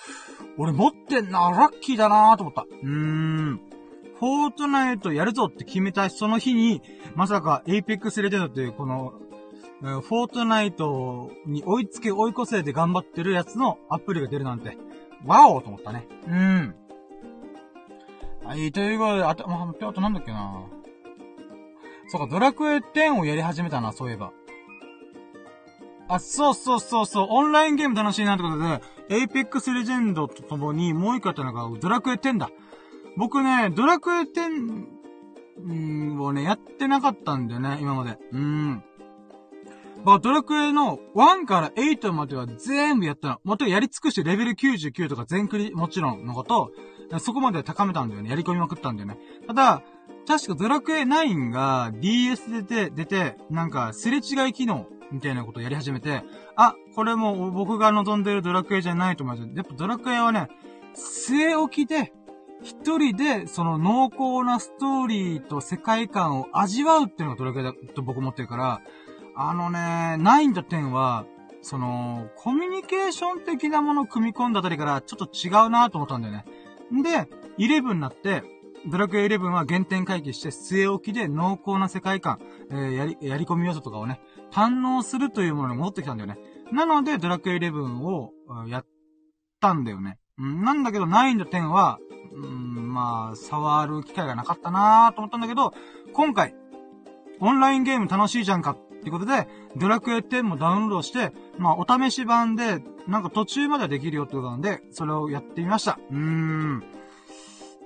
[0.59, 2.62] 俺持ってんなラッキーだなと思った。
[2.62, 3.61] うーん。
[4.18, 6.82] フォートナイトやるぞって決めたその日に、
[7.14, 9.12] まさかエイペックスレジェンドっていうこの
[9.80, 14.78] フォートナイトに追いつけ追い越せで頑張ってるやつのアプリが出るなんて、
[15.26, 16.07] ワオと思ったね。
[16.26, 16.74] うん。
[18.45, 20.64] はい、ということで、あと、まあ、あとなんだっけな
[22.14, 24.30] そうか、ドラクエ10をやり始めたな、そういえば。
[26.06, 32.50] あ、そうそうそうそう、オンラインゲーム楽しいなってことで、エイペックスレジェンドとともにもう一個やったのが、ドラクエ10だ。
[33.16, 34.86] 僕ね、ドラクエ10、
[35.58, 38.16] うんをね、やってなかったんだよね、今まで。
[38.30, 38.84] うん。
[40.04, 43.40] まあ、ドラクエの1から8までは全部やったの。
[43.42, 46.70] もとやり尽くしてレベル99とか全クリもちろんのこと、
[47.18, 48.30] そこまで高めたんだよね。
[48.30, 49.18] やり込みまくったんだよね。
[49.48, 49.82] ただ、
[50.26, 56.22] 確かドラクエ9が DS で出て、出て、なんか、すれ違い機能みたいなことをやり始めて、
[56.56, 60.48] あ、これも僕が望んでるドラクエじゃないと思って、やっぱドラクエはね、
[60.94, 62.12] 据え置きで、
[62.62, 68.80] 一人で、その濃厚なストーリーと世界観を味わうっていうのがドラクエだと僕思ってるから、
[69.36, 71.26] あのね、9と10は、
[71.60, 76.44] その、コミュニケーション的なものを組み込んだあたりからちょっと違うなと思ったんだよね。
[77.02, 78.42] で、11になって、
[78.87, 82.39] ドラクエ11は原点回帰して据え置きで濃厚な世界観、
[82.70, 84.20] えー、やり、やり込み要素とかをね、
[84.53, 86.39] 堪能するというものに戻ってきたんだよね。
[86.72, 88.32] なので、ドラクエ11を
[88.68, 88.87] やっ
[89.61, 90.18] たんだよね。
[90.39, 91.99] うん、なんだけど、9と10は、
[92.35, 95.72] うん、まあ、触る機会がなかったなーと思ったんだけど、
[96.12, 96.55] 今回、
[97.41, 105.99] オンラインゲーム楽しいじゃんかってことで、ドラクエ10もダウンロードして、まあ、お試し版で、なんか途中まではできるよってことなんで、それをやってみました。
[106.11, 106.85] うーん。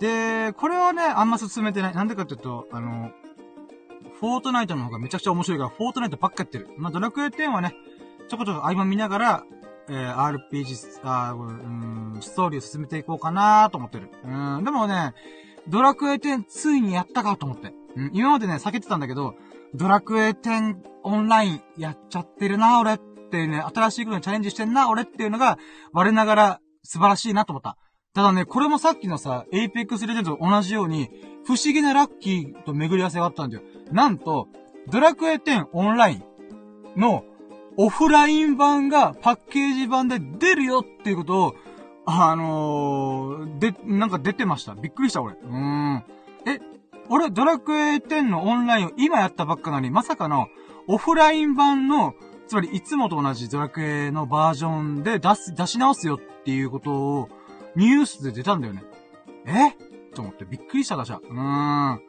[0.00, 1.94] で、これはね、あんま進めてない。
[1.94, 3.10] なんでかっていうと、あの、
[4.20, 6.68] フォートナイトの方がめちゃくちゃ面白いから、フォートナイトばっかやってる。
[6.76, 7.74] まあ、ドラクエ10はね、
[8.28, 9.44] ちょこちょこ合間見ながら、
[9.88, 14.10] えー、RPG、あうん、ストーリーを進めていこうかなと思ってる。
[14.24, 14.28] う
[14.60, 15.14] ん、でもね、
[15.68, 17.72] ドラクエ10ついにやったかと思って。
[17.96, 19.34] うん、今までね、避けてたんだけど、
[19.74, 22.98] ドラクエ10オンラインやっちゃってるな、俺っ
[23.30, 25.58] ていうね、新しいことにチャレンジしてんな、俺っていうのが、
[25.92, 27.76] 我ながら素晴らしいなと思った。
[28.14, 31.10] ただね、これもさっきのさ、エイペックスレジェンドと同じように、
[31.44, 33.62] 不思議なラッキーと巡り合わせがあったんだよ。
[33.92, 34.48] なんと、
[34.88, 37.24] ドラクエ10オンラインの
[37.76, 41.54] オフライン版がパッケージ版で出るよっていうことを、
[42.06, 44.74] あのー、で、なんか出てました。
[44.74, 45.34] びっくりした、俺。
[45.34, 46.04] うーん。
[46.46, 46.58] え、
[47.10, 50.48] 俺、ドラクエ10のオンラインを今やったばっかなのに、まさかの、
[50.88, 52.14] オフライン版の
[52.48, 57.28] つまり、いつもと同じドラクエのバージョンで出す、出し直すよっていうことを、
[57.78, 58.82] ニュースで出たんだよね。
[59.46, 60.12] え？
[60.14, 61.18] と思ってびっくりしただしゃ。
[61.18, 62.00] うーん。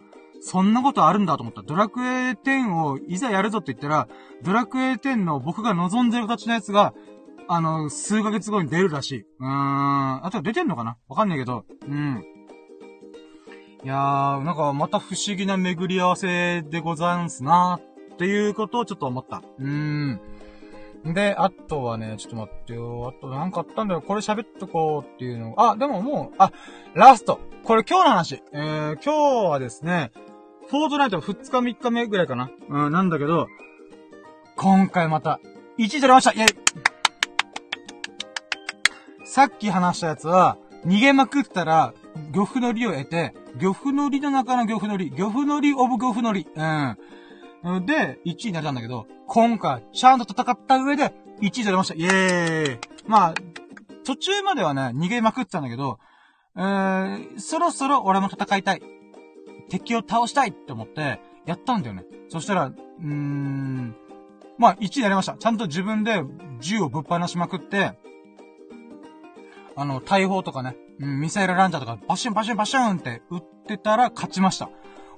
[0.42, 1.62] そんなことあるんだと思った。
[1.62, 4.08] ドラクエ10をいざやるぞって言ったら、
[4.42, 6.96] ドラクエ10の僕が望んでる形のやつが、
[7.48, 9.20] あの、数ヶ月後に出るらしい。
[9.22, 10.26] うーん。
[10.26, 10.98] あとは出てんのかな？
[11.08, 11.66] わかんないけど。
[11.88, 12.26] うん。
[13.84, 19.44] いやー、なんかまた不思議な巡り合わせでござんすなーっていうことをちょっと思った。
[19.60, 20.20] うーん。
[21.06, 23.14] で、あとはね、ちょっと待ってよ。
[23.18, 24.02] あとなんかあったんだよ。
[24.02, 25.72] これ喋っとこうっていうのが。
[25.72, 26.52] あ、でももう、あ、
[26.94, 27.40] ラスト。
[27.64, 28.44] これ今日の話。
[28.52, 30.12] えー、今日はですね、
[30.68, 32.52] フォートナイト2日3日目ぐらいかな。
[32.70, 33.48] うん、なんだけど、
[34.56, 35.40] 今回また、
[35.78, 36.58] 1位取れましたイェイ
[39.24, 41.94] さっき話したやつは、逃げまくったら、
[42.32, 46.48] 漁夫の利を得て、漁夫の利の中の漁夫の利、漁夫の利オブ漁夫の利。
[46.54, 46.98] うん。
[47.64, 51.94] で、1位になれたんだけど、今回、ちゃんと戦った上で、1位取れました。
[51.96, 53.34] イエーイまあ、
[54.06, 56.00] 途中まではね、逃げまくってたんだけど、
[56.56, 58.82] えー、そろそろ俺も戦いたい。
[59.70, 62.06] 敵を倒したいって思って、やったんだよね。
[62.30, 63.96] そしたら、うーん、
[64.58, 65.36] まあ、1位になりました。
[65.36, 66.24] ちゃんと自分で
[66.60, 67.94] 銃をぶっ放しまくって、
[69.76, 74.70] あの、大砲とかね、うん、ミサイルランチャーとかバシュンバシュンバシュンって撃ってたら勝ちました。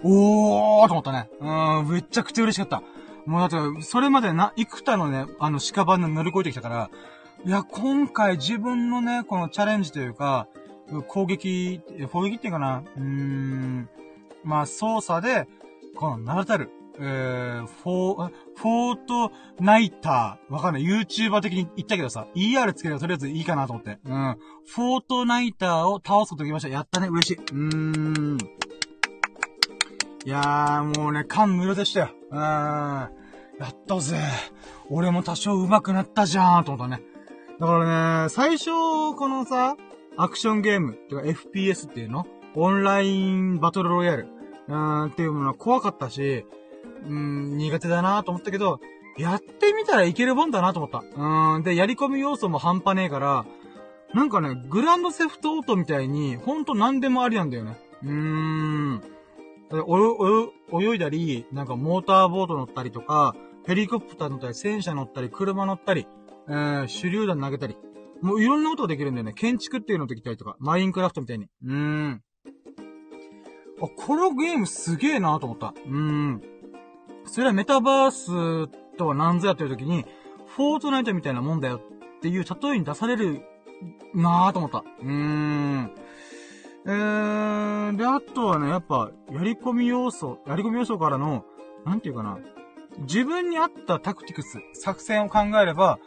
[0.03, 1.29] おーと思ったね。
[1.39, 2.83] うん、めちゃくちゃ嬉しかった。
[3.25, 6.89] もうだって、それまでな、幾多のね、あの、屍の乗り越えてきたから、
[7.45, 10.47] いや、今回自分のね、このチャレンジというか、
[11.07, 11.81] 攻撃、
[12.11, 13.89] 攻撃っていうかな、うーん、
[14.43, 15.47] まあ、操作で、
[15.95, 20.83] この名だたる、えー、フォー、フォートナイター、わかんない。
[20.83, 23.99] YouTuber 的に言ったけどさ、ER つければとりあえずいいかなと思って。
[24.05, 24.37] うん。
[24.67, 26.69] フォートナイターを倒すことできました。
[26.69, 27.07] やったね。
[27.07, 27.37] 嬉しい。
[27.37, 28.37] うーん。
[30.23, 32.09] いやー、もうね、感無量でしたよ。
[32.29, 32.41] うーん。
[32.41, 33.09] や
[33.69, 34.17] ったぜ。
[34.89, 37.03] 俺も多少上手くなったじゃん、と思ったね。
[37.59, 38.69] だからね、最初、
[39.15, 39.75] このさ、
[40.17, 42.27] アクションゲーム、てか FPS っていうの？
[42.53, 44.27] オンラインバトルロイヤル、
[44.67, 46.45] うーん、っていうものは怖かったし、
[47.05, 48.79] うーん、苦手だなと思ったけど、
[49.17, 50.99] やってみたらいけるもんだなと思った。
[50.99, 53.45] うーん、で、やり込み要素も半端ねえから、
[54.13, 57.77] なんかね、グランドセフトオートみたいに、ほんと何でもありなんだよね。
[58.03, 59.01] うーん。
[59.77, 66.07] 泳いだり、なんかモーターボート乗ったりとか、ヘリコプター乗ったり、戦車乗ったり、車乗ったり、
[66.49, 67.77] えー、手榴弾投げたり。
[68.21, 69.33] もういろんなことができるんだよね。
[69.33, 71.47] 建築っていうのできたりとか、マインクラフトみたいに。
[71.65, 72.21] うーん。
[73.81, 75.73] あ、このゲームすげえなと思った。
[75.85, 76.41] うーん。
[77.25, 78.67] それはメタバース
[78.97, 80.05] とは何ぞやってる時に、
[80.55, 83.41] フォートナイトみたいなもんだよっていう例えに出される
[84.13, 84.83] なぁと思った。
[85.01, 85.91] うーん。
[86.85, 91.45] えー、で、あとはね、やっぱ、やり込み要素、やり込み要素からの、
[91.85, 92.39] なんていうかな、
[92.99, 95.99] 自分に合ったタクティクス、作戦を考えれば、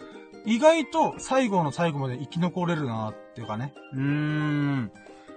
[0.47, 3.73] 意外と最後の最後まで生き残れるなっていうかね。
[3.95, 4.93] うーん。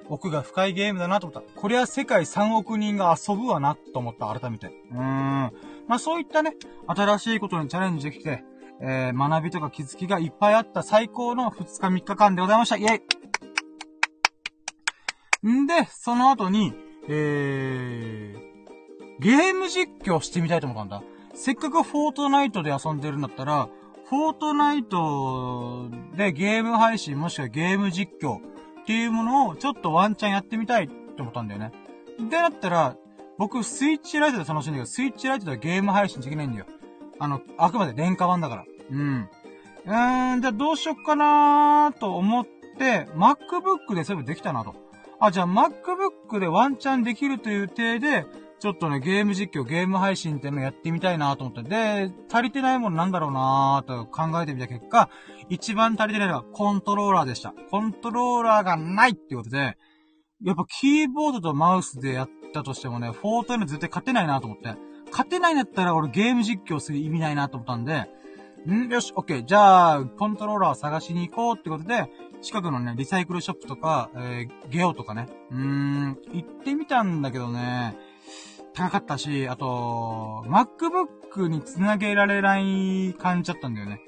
[0.10, 1.60] 奥が深いゲームだなと思った。
[1.60, 4.68] これは世界3億人が遊ぶわなと思った、改めて。
[4.92, 5.00] うーん。
[5.88, 6.56] まあそういったね、
[6.88, 8.44] 新しいことにチャレンジできて、
[8.80, 12.78] えー、学びとか気づきがいっぱいあった最高の2日3日間でございました。
[12.78, 13.27] イェイ
[15.46, 16.74] んで、その後に、
[17.10, 18.48] えー、
[19.20, 21.04] ゲーム実況してみたいと思ったんだ。
[21.34, 23.70] せっかくフォートナイトで遊んでるんだったら、
[24.10, 31.72] フォートナイトでゲーム配信もしくはゲーム実況っていうものをちょっとワンチャンやってみたいって思ったんだよね。
[32.18, 32.96] で、だったら、
[33.38, 36.66] 僕スイッチライトで楽しんだけど、スイッチライトではゲーム配信できないんだよ。
[37.20, 38.66] あの、あくまで廉価版だから。
[38.92, 39.30] うん。
[39.86, 42.46] うーん、じゃあどうしよっかなーと思っ
[42.78, 44.87] て、MacBook で全部できたなと。
[45.20, 48.26] あ、じゃあ MacBook でワンチャンできるという体で、
[48.59, 51.70] ちょっとね、ゲーム実況、ゲーム配信っていうのやってみたいなと思って。
[51.70, 55.09] で、足りてないものなんだろうなーと考えてみた結果、
[55.49, 57.53] 一番足りてないのはコントローラーでした。
[57.70, 59.78] コントローラーがないっていうことで、
[60.43, 64.76] やっぱキーボードとマウスでやったとしてもね、フォートナイト絶対勝てないなと思って。
[65.11, 68.09] 勝てないんだったら俺ゲーム実況する意味ないなと思ったんで、
[68.74, 69.45] んよし、オッケー。
[69.45, 72.09] じゃあ、コントローラー探しに行こうってことで、
[72.41, 75.28] 近くのね、リサイクルショップとか、えー、ゲオとかね。
[75.51, 77.97] うーん、行ってみたんだけどね、
[78.74, 84.01] 高かったし、あと、MacBook につなげられない感じだったんだよね。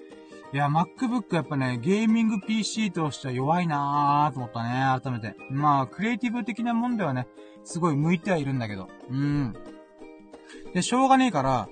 [0.52, 5.36] いや、MacBook やっぱね、ゲーミング PC としては弱いなーと思ったね、改めて。
[5.50, 7.28] まあ、クリエイティブ的なもんではね、
[7.64, 8.90] すごい向いてはいるんだけど。
[9.10, 9.54] うん。
[10.74, 11.70] で、しょうがねえから、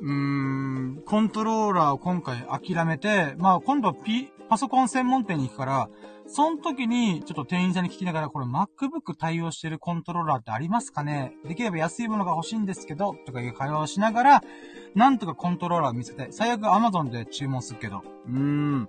[0.00, 5.88] うーん、コントローラーを今回諦めて、まあ今度 P、パソコン専門店に行くから、
[6.26, 11.32] その時に、ちょっと店員さんに聞きながら、これ MacBook 対応してるコントローラーってありますかね？
[11.46, 14.42] できれば安いものが欲しいんですけど、とかいう会話をしながら、
[14.94, 18.02] なんとかコントローラーを見せて、最悪 Amazon で注文するけど。
[18.26, 18.88] うーん。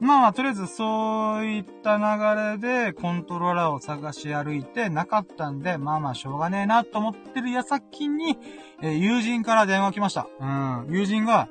[0.00, 8.38] まあまあ、とりあえずそういった流れでコントローラーを探し歩いてなかったんで、まあまあしょうがねえなと思ってる矢先に、
[8.80, 10.26] えー、友人から電話来ました。
[10.40, 10.86] うん。
[10.88, 11.48] 友人が、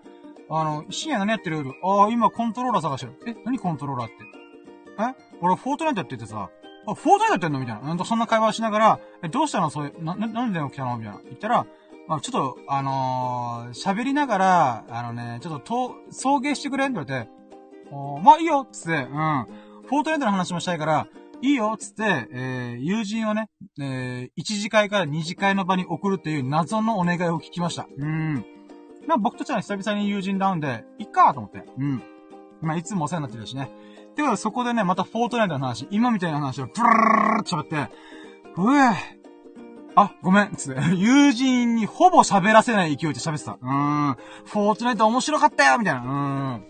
[0.50, 3.14] あの、深夜何やってる夜ああ、今コントローラー探してる。
[3.28, 4.16] え何コントローラーって？
[5.00, 5.38] え？
[5.41, 6.50] 俺フォートナイトやっててさ、
[6.88, 7.60] あ、フォートナイトやってんの？
[7.60, 7.91] みたいな。
[7.91, 9.70] うんそんな会話しながら、え、どうしたの？
[9.70, 10.97] そういう、な、な、なんで電話来たの？
[10.97, 11.22] みたいな。
[11.24, 11.68] 言ったら、
[12.08, 16.89] まあ、ちょっと、あのー、喋りながら、あのね、ちょっと、と、送迎してくれ？
[16.89, 17.39] んって言われて、
[18.24, 19.48] まあいいよつって、うん。
[19.88, 21.08] フォートナイトの話もしたいから、
[21.42, 27.88] いいよつって、えー、友人をね、えー、1次会から2次会の場に送るっていう謎のお願いを聞きました。
[27.98, 28.46] うん。
[29.08, 31.64] まあ僕たちは久々に友人ダウンで、いっかと思って。
[31.78, 32.04] うん。
[32.62, 33.72] まあいつもお世話になってるしね。
[34.16, 37.76] てかそこでね、またフォートナイトの話、今みたいな話をプルルルルって喋って、
[38.58, 39.20] うえ
[39.96, 43.58] あ、ごめん、つって、友人にほぼ喋らせない勢いで喋ってた。
[43.62, 44.16] うん。
[44.46, 46.02] フォートナイト面白かったよみたいな。
[46.02, 46.06] う
[46.60, 46.68] ん。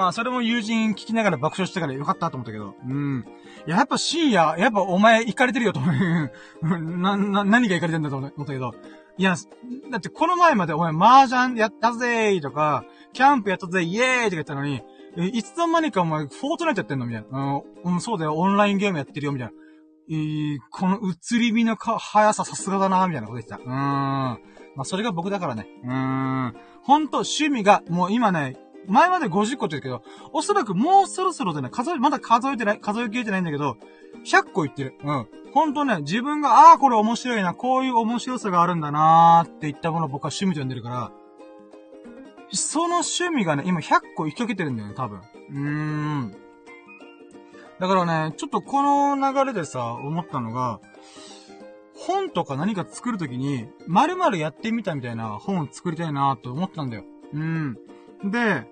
[0.00, 2.74] まあ、それも友人聞きながら爆笑してからよかったと思ったけど。
[2.88, 3.26] うん。
[3.66, 6.30] いや、やっぱ深夜、やっぱお前行かれてるよと思う。
[6.96, 8.72] な、な、何が行かれてんだと思ったけど。
[9.18, 9.34] いや、
[9.90, 14.82] だってこの前までお前麻雀やったぜーとか、キャンプやったぜイエーイとか言ったのに、
[15.18, 17.60] いつの間にかお前、フォートナイトやってんのみたいな。
[17.84, 19.52] うん、そうだよ、オンラインゲームやってるよ、みたいな。
[20.08, 23.56] えー、この映り身のか、速ささすがだな、みたいなこと言ってた。
[23.58, 23.68] うーん。
[23.68, 24.38] ま
[24.78, 25.66] あ、それが僕だからね。
[25.84, 26.56] うーん。
[26.82, 28.56] ほんと、趣味が、もう今ね、
[28.90, 33.76] 前まで50個って言うけど、おそらくもうそろそろでね、数え、まだ数えてない、数えきれてないんだけど、
[34.24, 34.94] 100個言ってる。
[35.02, 35.26] うん。
[35.52, 41.12] ほんとね、自分が、ああ、これ面白いな、こういう面白さがあるんだなーって言ったものを僕は趣味と呼んでるから、
[42.52, 45.18] その趣味がね、今100個行きかけてるんだよね、多分。
[45.18, 46.36] うーん。
[47.78, 50.80] だからね、ちょっとこの流れでさ、思ったのが、
[51.94, 57.04] 本とか何か作るときに、〇〇やってみたみたいな本を作りたいなと思ったんだよ。
[57.32, 57.78] うん。
[58.24, 58.66] で、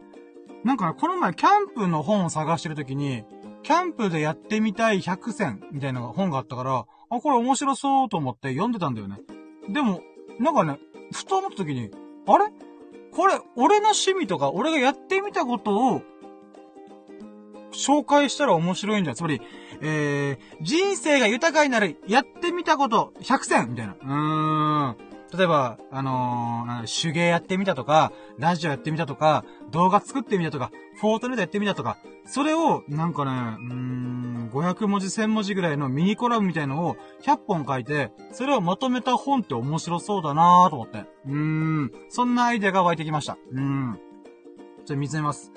[0.69, 3.25] なんかこの前キャンプの本を探してるときに、
[3.63, 9.19] キャンプでやってみたい100選みたいな本があったから、あ、これ面白そうと思って読んでたんだよね。
[9.71, 10.03] でも、
[10.39, 10.79] なんかね、
[11.11, 11.91] ふと思ったときに、
[12.27, 12.53] あれ？
[13.13, 16.03] これ、俺の趣味とか、俺がやってみたことを、
[17.73, 19.15] 紹介したら面白いんだ。
[19.15, 19.41] つまり、
[19.81, 23.95] えー、人生が豊かになる、やってみたこと、100選みたいな。
[23.95, 25.08] うーん。
[25.37, 30.71] 例えば、あのー、手芸やってみたとか、ラジオやってみたとか、動画作ってみたとか、
[31.01, 41.05] フォートネットやってみたとか、それを、なんかね、うーん、500文字、1000文字ぐらいのミニコラムみたいのを100本書いて、それをまとめた本って面白そうだなぁと思って。
[41.27, 43.37] うーん、そんなアイデアが湧いてきました。
[43.53, 43.99] うーん。
[44.87, 45.53] じゃあ見つめます。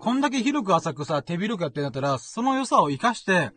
[0.00, 3.52] こんだけ広く浅くさ、手広くやってんだったら、その良さを活かして、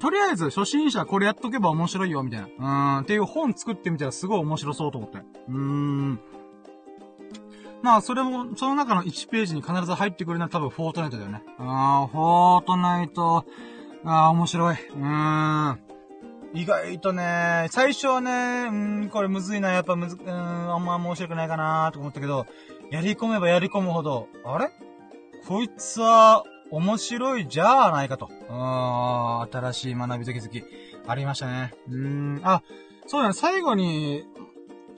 [0.00, 2.96] とりあえず初心者これやっとけば面白いよ、みたいな。
[2.98, 5.18] うん、っていう本作ってみたらすごい面白そうと思って。
[5.18, 6.20] うーん。
[7.82, 11.42] まあ、それも、その中の1ページに必ず入ってくるのは多分フォートナイトだよね。
[11.58, 13.44] あー、フォートナイト、
[14.04, 14.74] あー、面白い。
[14.74, 15.80] うーん。
[16.54, 18.72] 意外とね、最初はね、う
[19.06, 22.46] ん、これむずいな、やっぱむず、うん、あんま面白くないかなと思ったけど、
[22.90, 24.70] やり込めばやり込むほど、あれ？
[25.46, 26.44] こいつは、
[26.74, 28.28] 面白いじゃあないかと。
[28.50, 30.64] うん、新しい学びと気づき、
[31.06, 31.72] ありましたね。
[31.88, 32.62] うん、あ、
[33.06, 34.24] そうだね、最後に、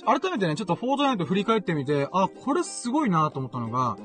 [0.07, 3.99] 改めてね、ちょっとフォートナイト振り返ってみて、あ、これすごいなと思ったのが、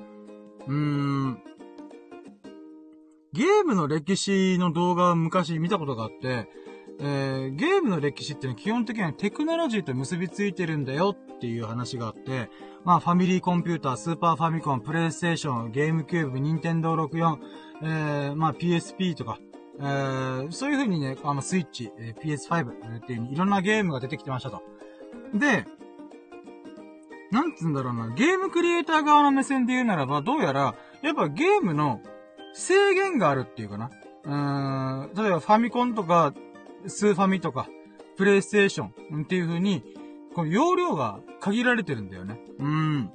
[0.67, 1.43] うーん、
[3.33, 6.49] ゲームの歴史の動画を昔見たことがあって、
[6.99, 12.51] えー、ゲームの歴史ってのは基本的にはテクノロジーと結びついてるんだよっっていう話があって、
[12.85, 17.39] まあ、ファミリーコンピューター、スーパーファミコン、プレイステーション、ゲームキューブ、ニンテンドー64、
[17.81, 19.39] えー、まあ、PSP とか、
[19.79, 24.61] えー、そういう風にね、あの、スイッチ、えー、PS5 っていういろんなゲームが出てきてましたと。
[25.33, 25.65] で、
[27.31, 32.01] なんつうんだろうな、ゲームクリエイター側の目線で言うならば、どうやら、やっぱゲームの
[32.53, 33.89] 制限があるっていうかな。
[34.25, 36.35] うーん、例えばファミコンとか、
[36.85, 37.67] スーファミとか、
[38.17, 39.83] プレイステーションっていう風に、
[40.33, 42.39] この容量が限られてるんだよね。
[42.59, 43.11] うん。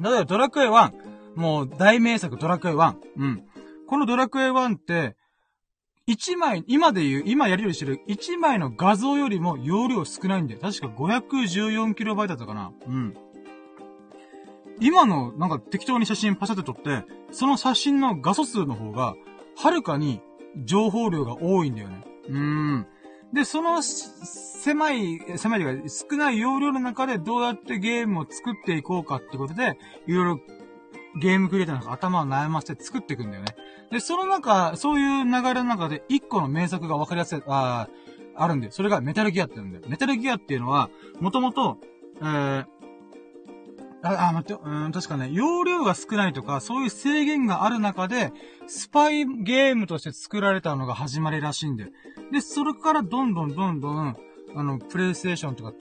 [0.00, 0.92] 例えばドラクエ1、
[1.36, 2.96] もう大名作ドラクエ1。
[3.16, 3.44] うん。
[3.86, 5.16] このドラクエ1って、
[6.08, 10.60] 1枚、今で言う、今やりよりしてる1枚の画像よりも容量少ないんだよ。
[10.60, 12.72] 確か 514KB だったかな。
[12.86, 13.14] うん。
[14.80, 19.14] 今の、なんか適当に写真パシャって撮って、その写真の画素数の方が、
[19.56, 20.20] はるかに
[20.64, 22.04] 情報量が多いんだよね。
[22.28, 22.86] うーん。
[23.32, 30.40] で、その、狭い、狭いというか、少ない容量の中でどうやってゲームを作っていこうかってことで、いろいろ
[31.20, 33.54] ゲームクリエイターの頭を悩ませて作っていくんだよね。
[33.90, 38.70] で、その中、そういう流れの中で一個の名作が分かりやすい、あああるんで。
[38.70, 39.84] それがメタルギアって言うんだよ。
[39.88, 41.78] メタルギアっていうのは、もともと、
[42.20, 42.66] えー、
[44.02, 48.32] あ、あ、待って、うん、確かね、容量が少ないとか、そういう制限がある中で、
[48.66, 51.86] スパイゲームとして作られたのが始まりらしいんで。
[52.32, 54.16] で、それからどんどんどんどん、
[54.54, 55.72] あの、プレイステーションとか、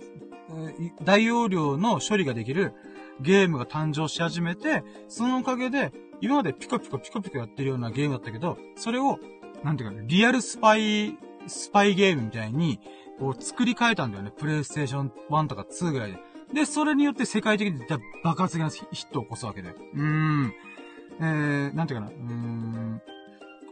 [1.03, 2.73] 大容量の処理ができる
[3.21, 5.91] ゲームが誕生し始めて、そのおかげで、
[6.21, 9.19] 今までピコピコピコピコやってるようなゲームだったけど、それを、
[9.63, 11.17] なんていうか、リアルスパイ、
[11.47, 12.79] スパイゲームみたいに、
[13.19, 14.31] こう作り変えたんだよね。
[14.35, 16.30] プレイステーション1とか2ぐらいで。
[16.53, 17.79] で、それによって世界的に
[18.23, 19.69] 爆発的なヒットを起こすわけで。
[19.69, 20.53] うーん。
[21.19, 22.11] えー、なんていうかな。
[22.11, 23.01] うーん。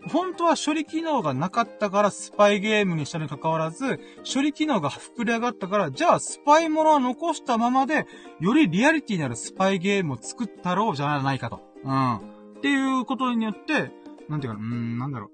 [0.08, 4.00] 本当は処理機能がなかったからスパイゲームにしたに関わらず、
[4.32, 8.06] 処理機能が膨れ上がったから、じゃあスパイものは残したままで、
[8.40, 11.62] よりリアリティになるスパイゲームを作ったろうじゃないかと。
[11.84, 12.16] うん。
[12.16, 12.20] っ
[12.62, 13.92] ていうことによって、
[14.30, 15.30] なんていうかな、うーん、なんだろう。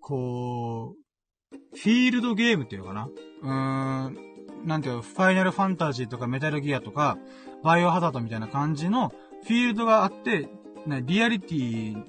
[0.00, 0.94] こ
[1.52, 3.08] う、フィールドゲームっていうのかな。
[3.08, 4.35] うーん、
[4.66, 7.18] なんていうファイナルファンタジーとかメタルギアとか、
[7.62, 9.10] バイオハザードみたいな感じの
[9.44, 10.48] フィールドがあって、
[10.86, 12.04] ね、リアリティ、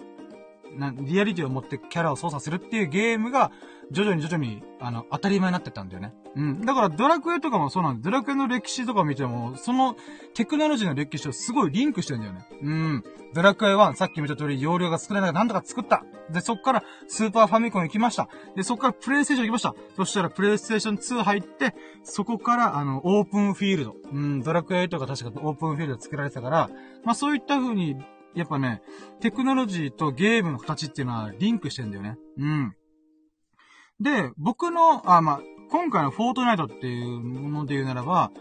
[0.76, 3.52] な、リアリティを持ってキャラを操作するっていうゲームが、
[3.92, 6.14] 徐々に徐々に、あの、当たり前になってたんだよね。
[6.36, 6.62] うん。
[6.62, 8.02] だからドラクエとかもそうなんだ。
[8.04, 9.96] ドラクエの歴史とか見ても、その
[10.34, 12.46] テクノロジーの歴史とすごいリンクしてんだよね。
[12.62, 13.04] うん。
[13.34, 16.04] ドラクエ1、さっき見た通り容量が少ない中なんとか作った。
[16.30, 18.28] で、そっからスーパーファミコン行きました。
[18.56, 19.76] で、そっからプレイステーション行きました。
[19.96, 23.96] そしたらプレイステーション2入って、そこからあの、オープンフィールド。
[24.12, 26.70] うん、ドラクエ8が確かオープンフィールド作られてたから、
[27.04, 27.96] まあそういった風に、
[28.36, 28.82] やっぱね、
[29.22, 32.18] テクノロジーとゲームの形っていうのはリンクしてんだよね。
[32.38, 32.76] うん。
[34.00, 38.32] で、僕の、あ、まあ、今回のフォートナイトっていうもので言うならば、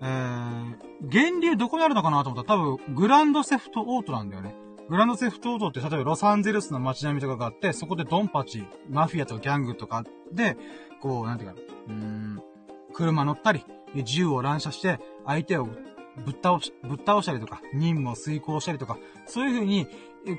[0.00, 4.54] えー、源流どこにあるのかなと思ったら多分、グランドセフトオートなんだよね。
[4.88, 10.56] グランドセフトオートって例えばロサンゼルスの街並みとかがあって、そこでドンパチ、マフィアとギャングとかで、
[11.00, 11.56] こう、なんていうか、
[11.88, 12.42] うーん、
[12.92, 13.64] 車乗ったり、
[14.02, 15.66] 銃を乱射して、相手を
[16.24, 19.86] ぶっ倒し、ぶっ倒したりとか、任務を遂行したりとか、そういう風に、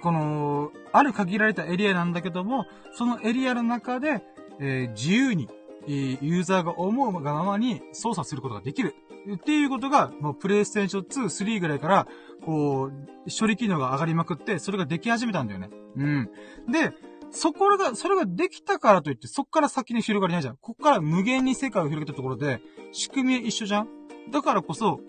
[0.01, 4.23] この、ある限られたエリアなんだけども、そのエリアの中で、
[4.63, 5.49] えー、自由に、
[5.87, 8.95] えー、ユーザーが思うがままに操作することができる。
[9.35, 12.07] っていうことが、もうプレイステーション2、3ぐらいから、
[12.45, 12.91] こう、
[13.39, 15.69] 処理機能が上がりまくって、それができ始めたんだよね。
[15.95, 16.29] うん。
[16.69, 16.93] で、
[17.31, 20.57] そこが、それができたからといって、そっから先に広がりないじゃん。
[20.57, 22.61] こっから無限に世界を広げたところで、
[22.91, 23.87] 仕組み一緒じゃん
[24.31, 24.99] だからこそ、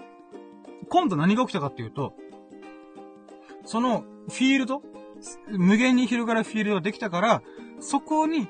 [0.89, 2.15] 今度何が起きたかっていうと、
[3.65, 4.83] そのフィールド
[5.49, 7.43] 無限に広がるフィールドができたから、
[7.81, 8.49] そこに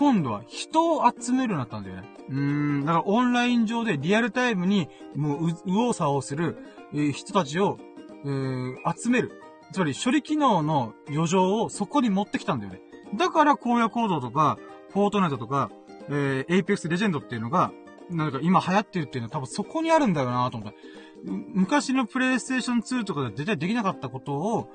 [0.00, 2.08] 今度は人を集めるようになったんだよね。
[2.30, 6.56] うーん、だからオンライン上でリアルタイムに、もう、う、右往左往する、
[6.94, 7.76] えー、人たちを、
[8.24, 9.30] えー、集める。
[9.72, 12.80] つまり、処理機能の余剰をそこに持ってきたんだよね。
[13.14, 15.70] だから、荒野行動とか、フォートナイトとか、
[16.08, 17.70] えー、エイペックスレジェンドっていうのが、
[18.08, 20.78] なんか今流行ってるっていうのは多分そこにあるんだよなと思った。
[21.26, 24.70] 昔のプレイステーション2とかで絶対できなかったことを、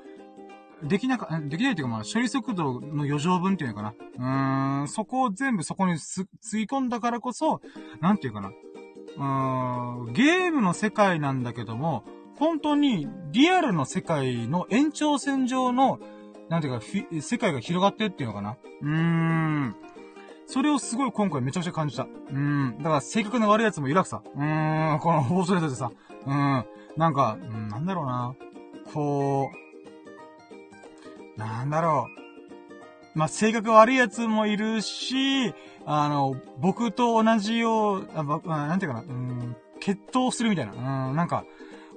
[0.82, 3.94] できなか、できないっていうかまあ、処理速度の余剰分っていうのかな。
[4.18, 7.60] うーん、そこを全部そこにす、つぎ込んだからこそ、
[8.00, 8.48] なんていうかな。
[8.48, 12.04] うーん、ゲームの世界なんだけども、
[12.38, 15.98] 本当にリアルの世界の延長線上の、
[16.50, 16.84] なんていうか、
[17.22, 18.56] 世界が広がってっていうのかな。
[18.82, 19.76] うーん。
[20.46, 22.04] それをすごい今回めちゃくちゃ感じた。
[22.04, 22.78] うーん。
[22.78, 24.22] だから性格の悪い奴もいるわけさ。
[24.22, 24.98] うーん。
[25.00, 25.90] この放送でさ。
[26.26, 26.64] うーん。
[26.96, 28.34] なんか、うん、なんだろうな。
[28.92, 29.65] こう、
[31.36, 32.08] なんだろ
[33.14, 33.18] う。
[33.18, 35.54] まあ、性格悪いやつもいるし、
[35.86, 41.08] あの、僕と同じよう、あ、なんていうかな、うん、決闘するみたいな。
[41.08, 41.44] うん、なんか、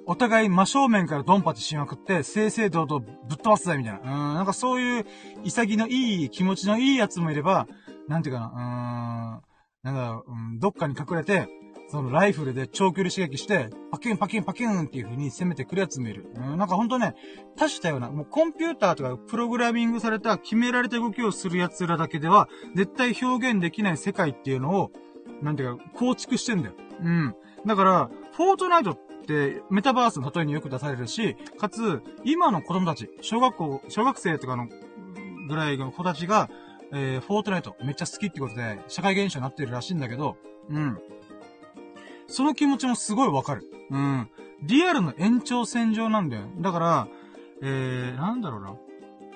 [0.06, 4.00] お互い真正面からドンパチしまくって、正々堂々ぶっ飛ばすぜ、みたいな。
[4.00, 5.06] うん、なんかそういう、
[5.44, 7.68] 潔のいい、気持ちのいいやつもいれば、
[8.08, 9.42] なんていうかな、
[9.84, 11.48] うん、なんだろう、うん、どっかに隠れて、
[11.90, 16.30] そのライフルで長距離刺激して、パキュンパキュンパキュンっていう風に攻めてくるやつもいる。
[16.36, 17.16] うん、なんかほんとね、
[17.56, 24.92] 多種多様な、もうコンピューターとかプログラミングされた決められた動きをする奴らだけでは、絶対表現できない世界っていうのを、
[25.42, 26.74] なんていうか、構築してんだよ。
[27.02, 27.34] うん。
[27.66, 34.68] だから、フォートナイトってメタバースの例えによく出されるし、かつ、今の子供たち、小学校、小学生とかの
[35.48, 36.50] ぐらいの子たちが、
[36.92, 40.36] えー、フォートナイトめっちゃ好きってことで、社会現象になってるらしいんだけど、
[40.68, 40.98] うん。
[42.30, 43.64] その気持ちもすごいわかる。
[43.90, 44.30] うん。
[44.62, 46.44] リアルの延長線上なんだよ。
[46.58, 47.08] だから、
[47.62, 48.74] えー、なんだろうな。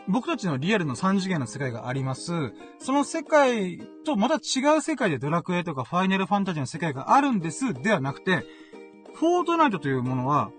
[0.07, 2.53] 僕たちのリアルの3次元の世界があります。
[2.79, 7.73] その世界とまた違う世界でドラクエとかファイナルファンタジーの世界があるんです。
[7.75, 8.45] ではなくて、
[9.15, 10.51] フォートナイトというものは、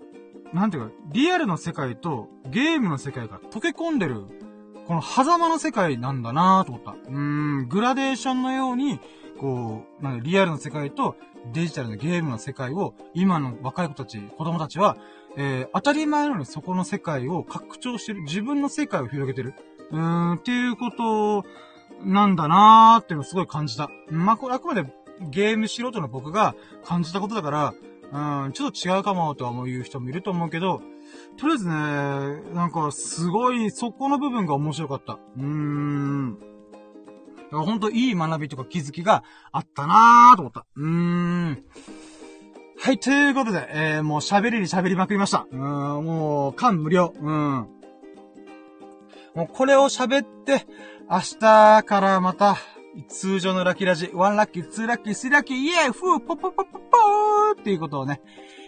[0.52, 4.24] なんていうか、リアルの世界とゲームの世界が溶け込んでる、
[4.86, 6.92] この狭間の世界なんだなぁと思った。
[6.92, 8.98] うーん、グラデーションのように、
[9.38, 11.16] こう、なんリアルの世界と
[11.52, 14.96] デジタルのゲームの世界を、今の若い子たち、子供たちは、
[15.36, 18.22] えー、当たり前のようにそこの世界を拡張してる。
[18.22, 19.54] 自分の世界を広げてる。
[19.90, 21.44] うーん、っていうこと
[22.04, 23.90] なんだなーっていうのをすごい感じた。
[24.10, 24.84] まあ、これあくまで
[25.20, 27.74] ゲーム素人の僕が感じたことだから、
[28.44, 30.80] うん、ちょっと違うかもとは思う人もいると思うけど、
[31.38, 31.74] とりあえずね、
[32.54, 35.14] なんかすごいそこの部分が面白かった。
[35.14, 36.55] うーん。
[37.46, 39.22] だからほんといい学びとか気づきが
[39.52, 40.66] あったなーと思った。
[40.76, 41.64] うーん。
[42.78, 45.46] はい、ということで、えー、もう喋りに喋りまくりました。
[45.50, 47.14] うん、もう、感無量。
[47.18, 47.68] うん。
[49.34, 50.66] もうこれを喋って、
[51.10, 52.56] 明日からまた、
[53.08, 58.20] 通常のラッキーラジ、ワンラッキー、ツーラッキー、スラッキー、イエーフー、ポポポポポーっていうことをね、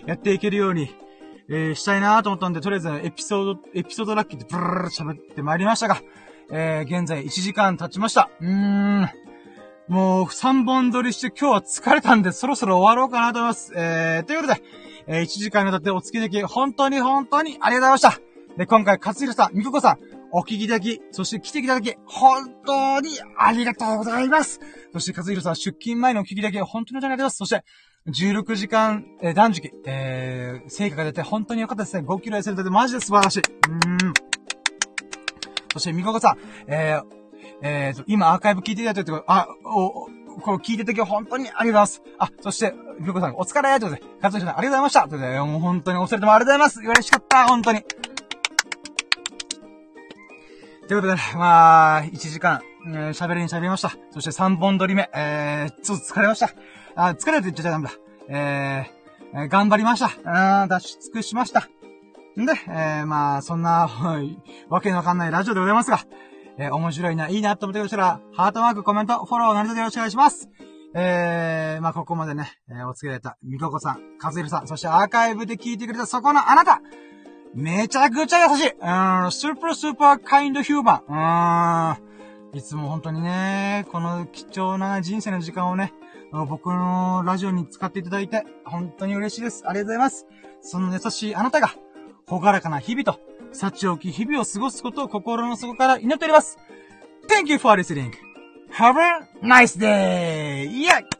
[0.07, 0.95] やっていけるように、
[1.49, 6.03] えー、したいなと思ったんで、とりあえずエピソード、エピソードラッキーってブルルル喋ってまいりましたが、
[6.51, 8.31] えー、現在1時間経ちました。
[8.41, 9.11] うーん。
[9.89, 13.73] もう3本撮りして今日は疲れたんでそろそろ終わろうかなと思います。
[13.75, 14.63] えー、ということで、
[15.07, 18.29] えー、1時間にわたってお付き合いでき、本当に本当にありがとうございました。
[18.59, 19.99] で、今回、勝弘さん、みここさん、
[20.33, 24.61] お聞きいただき、そして来ていただき、本当にありがとうございます。
[24.93, 27.37] そして、勝弘さん、出勤前のお聞きいただき、本当にありがとうございます。
[27.37, 27.65] そして、
[28.09, 32.07] 16時間、えー、断食、えー、成果が出て本当に良かったですね。
[32.07, 33.41] 5キロ痩せるとでマジで素晴らしい。
[33.41, 34.28] うーん。
[35.73, 37.05] そして、みここさん、えー、
[37.63, 40.09] えーと、今アーカイブ聞いていただいて、あ、お、
[40.41, 42.03] こう聞いてた時は本当にありがとうございます。
[42.19, 47.83] あ、そして、みここさん、お疲れということで、かつさん、ありがとうございましたということで、もう本当にお二人とありがとうございます嬉しかった本当に
[50.89, 53.95] ということで、まあ、1時間、えー、喋りに喋りました。
[54.11, 56.55] そして3本撮り目、えー、ちょっと疲れました。
[56.95, 57.93] あ、疲れると言っちゃダメだ。
[58.29, 60.07] えー、えー、頑張りました。
[60.25, 60.81] あー、脱
[61.13, 61.69] 出しました。
[62.43, 63.89] んで、えー、まあ、そんな、
[64.69, 66.01] わけのわかんないラジオでございますが、
[66.59, 70.49] えー、面白いな、いいなと思ってましたら、ハートマーク、コメント、フォロー、何卒よろしくお願いします。
[70.95, 76.81] えー、まあ、ここまでね、えー、お付き合いいた、みここさん、かずるさん、そしてアーカイブで聞いてくれたそこのあなた
[77.55, 78.77] めちゃくちゃ優しいうん、
[79.33, 81.99] スーパースーパーカインドヒューマン。
[82.55, 82.59] うん。
[82.59, 85.93] いつも本当にね、この貴重な人生の時間をね、
[86.31, 89.65] 僕のラジオに使っていただいて、本当に嬉しいです。
[89.67, 90.27] ありがとうございます。
[90.61, 91.75] その優しいあなたが、
[92.29, 93.19] ほがらかな日々と、
[93.53, 96.59] 幸置き日々を過ごすことを心の底から祈っております。
[97.29, 98.13] Thank you for listening.
[98.71, 100.67] Have a nice day!
[100.67, 101.19] イェイ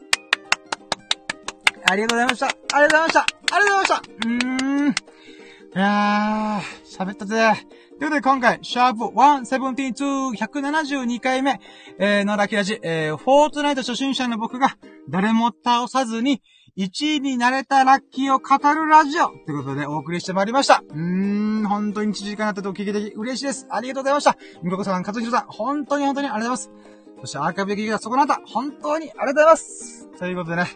[1.85, 4.89] ありがとうございましたありがとうございましたありがとうございましたうーん。
[4.89, 7.53] いやー、喋ったぜ。
[7.99, 11.59] ということで今回、シャープ172、172回目、
[11.99, 14.77] えー、のラキラジ、えー、フォートナイト初心者の僕が、
[15.09, 16.41] 誰も倒さずに、
[16.79, 20.81] 1位になれたラッキーを語るラジオということでお送りしてまいりました。
[20.87, 23.67] うーん、本当に1時間やったとお聞いて嬉しいです。
[23.69, 24.37] ありがとうございました。
[24.63, 26.89] みここさん、かつひろさん、本当に本当にありがとうございます。
[27.19, 30.09] そしてアーカイブで聞いたそこのあた、本当にありがとうございます。
[30.17, 30.67] ということでね。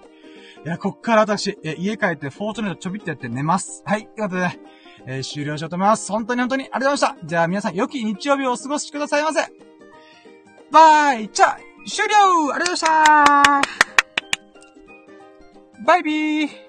[0.65, 3.81] いや、こっから私、え、家帰ってフォートナイトちょびってやって寝ます。
[3.85, 4.59] はい、ということでね。
[5.05, 6.11] えー、終了しようと思います。
[6.11, 7.27] 本当に本当にありがとうございました。
[7.27, 9.41] じゃあ皆さん、良き日曜日をお過ごしくださいませ。
[10.69, 13.92] バイじゃあ、終了ありがとうございました
[15.81, 16.62] バイビー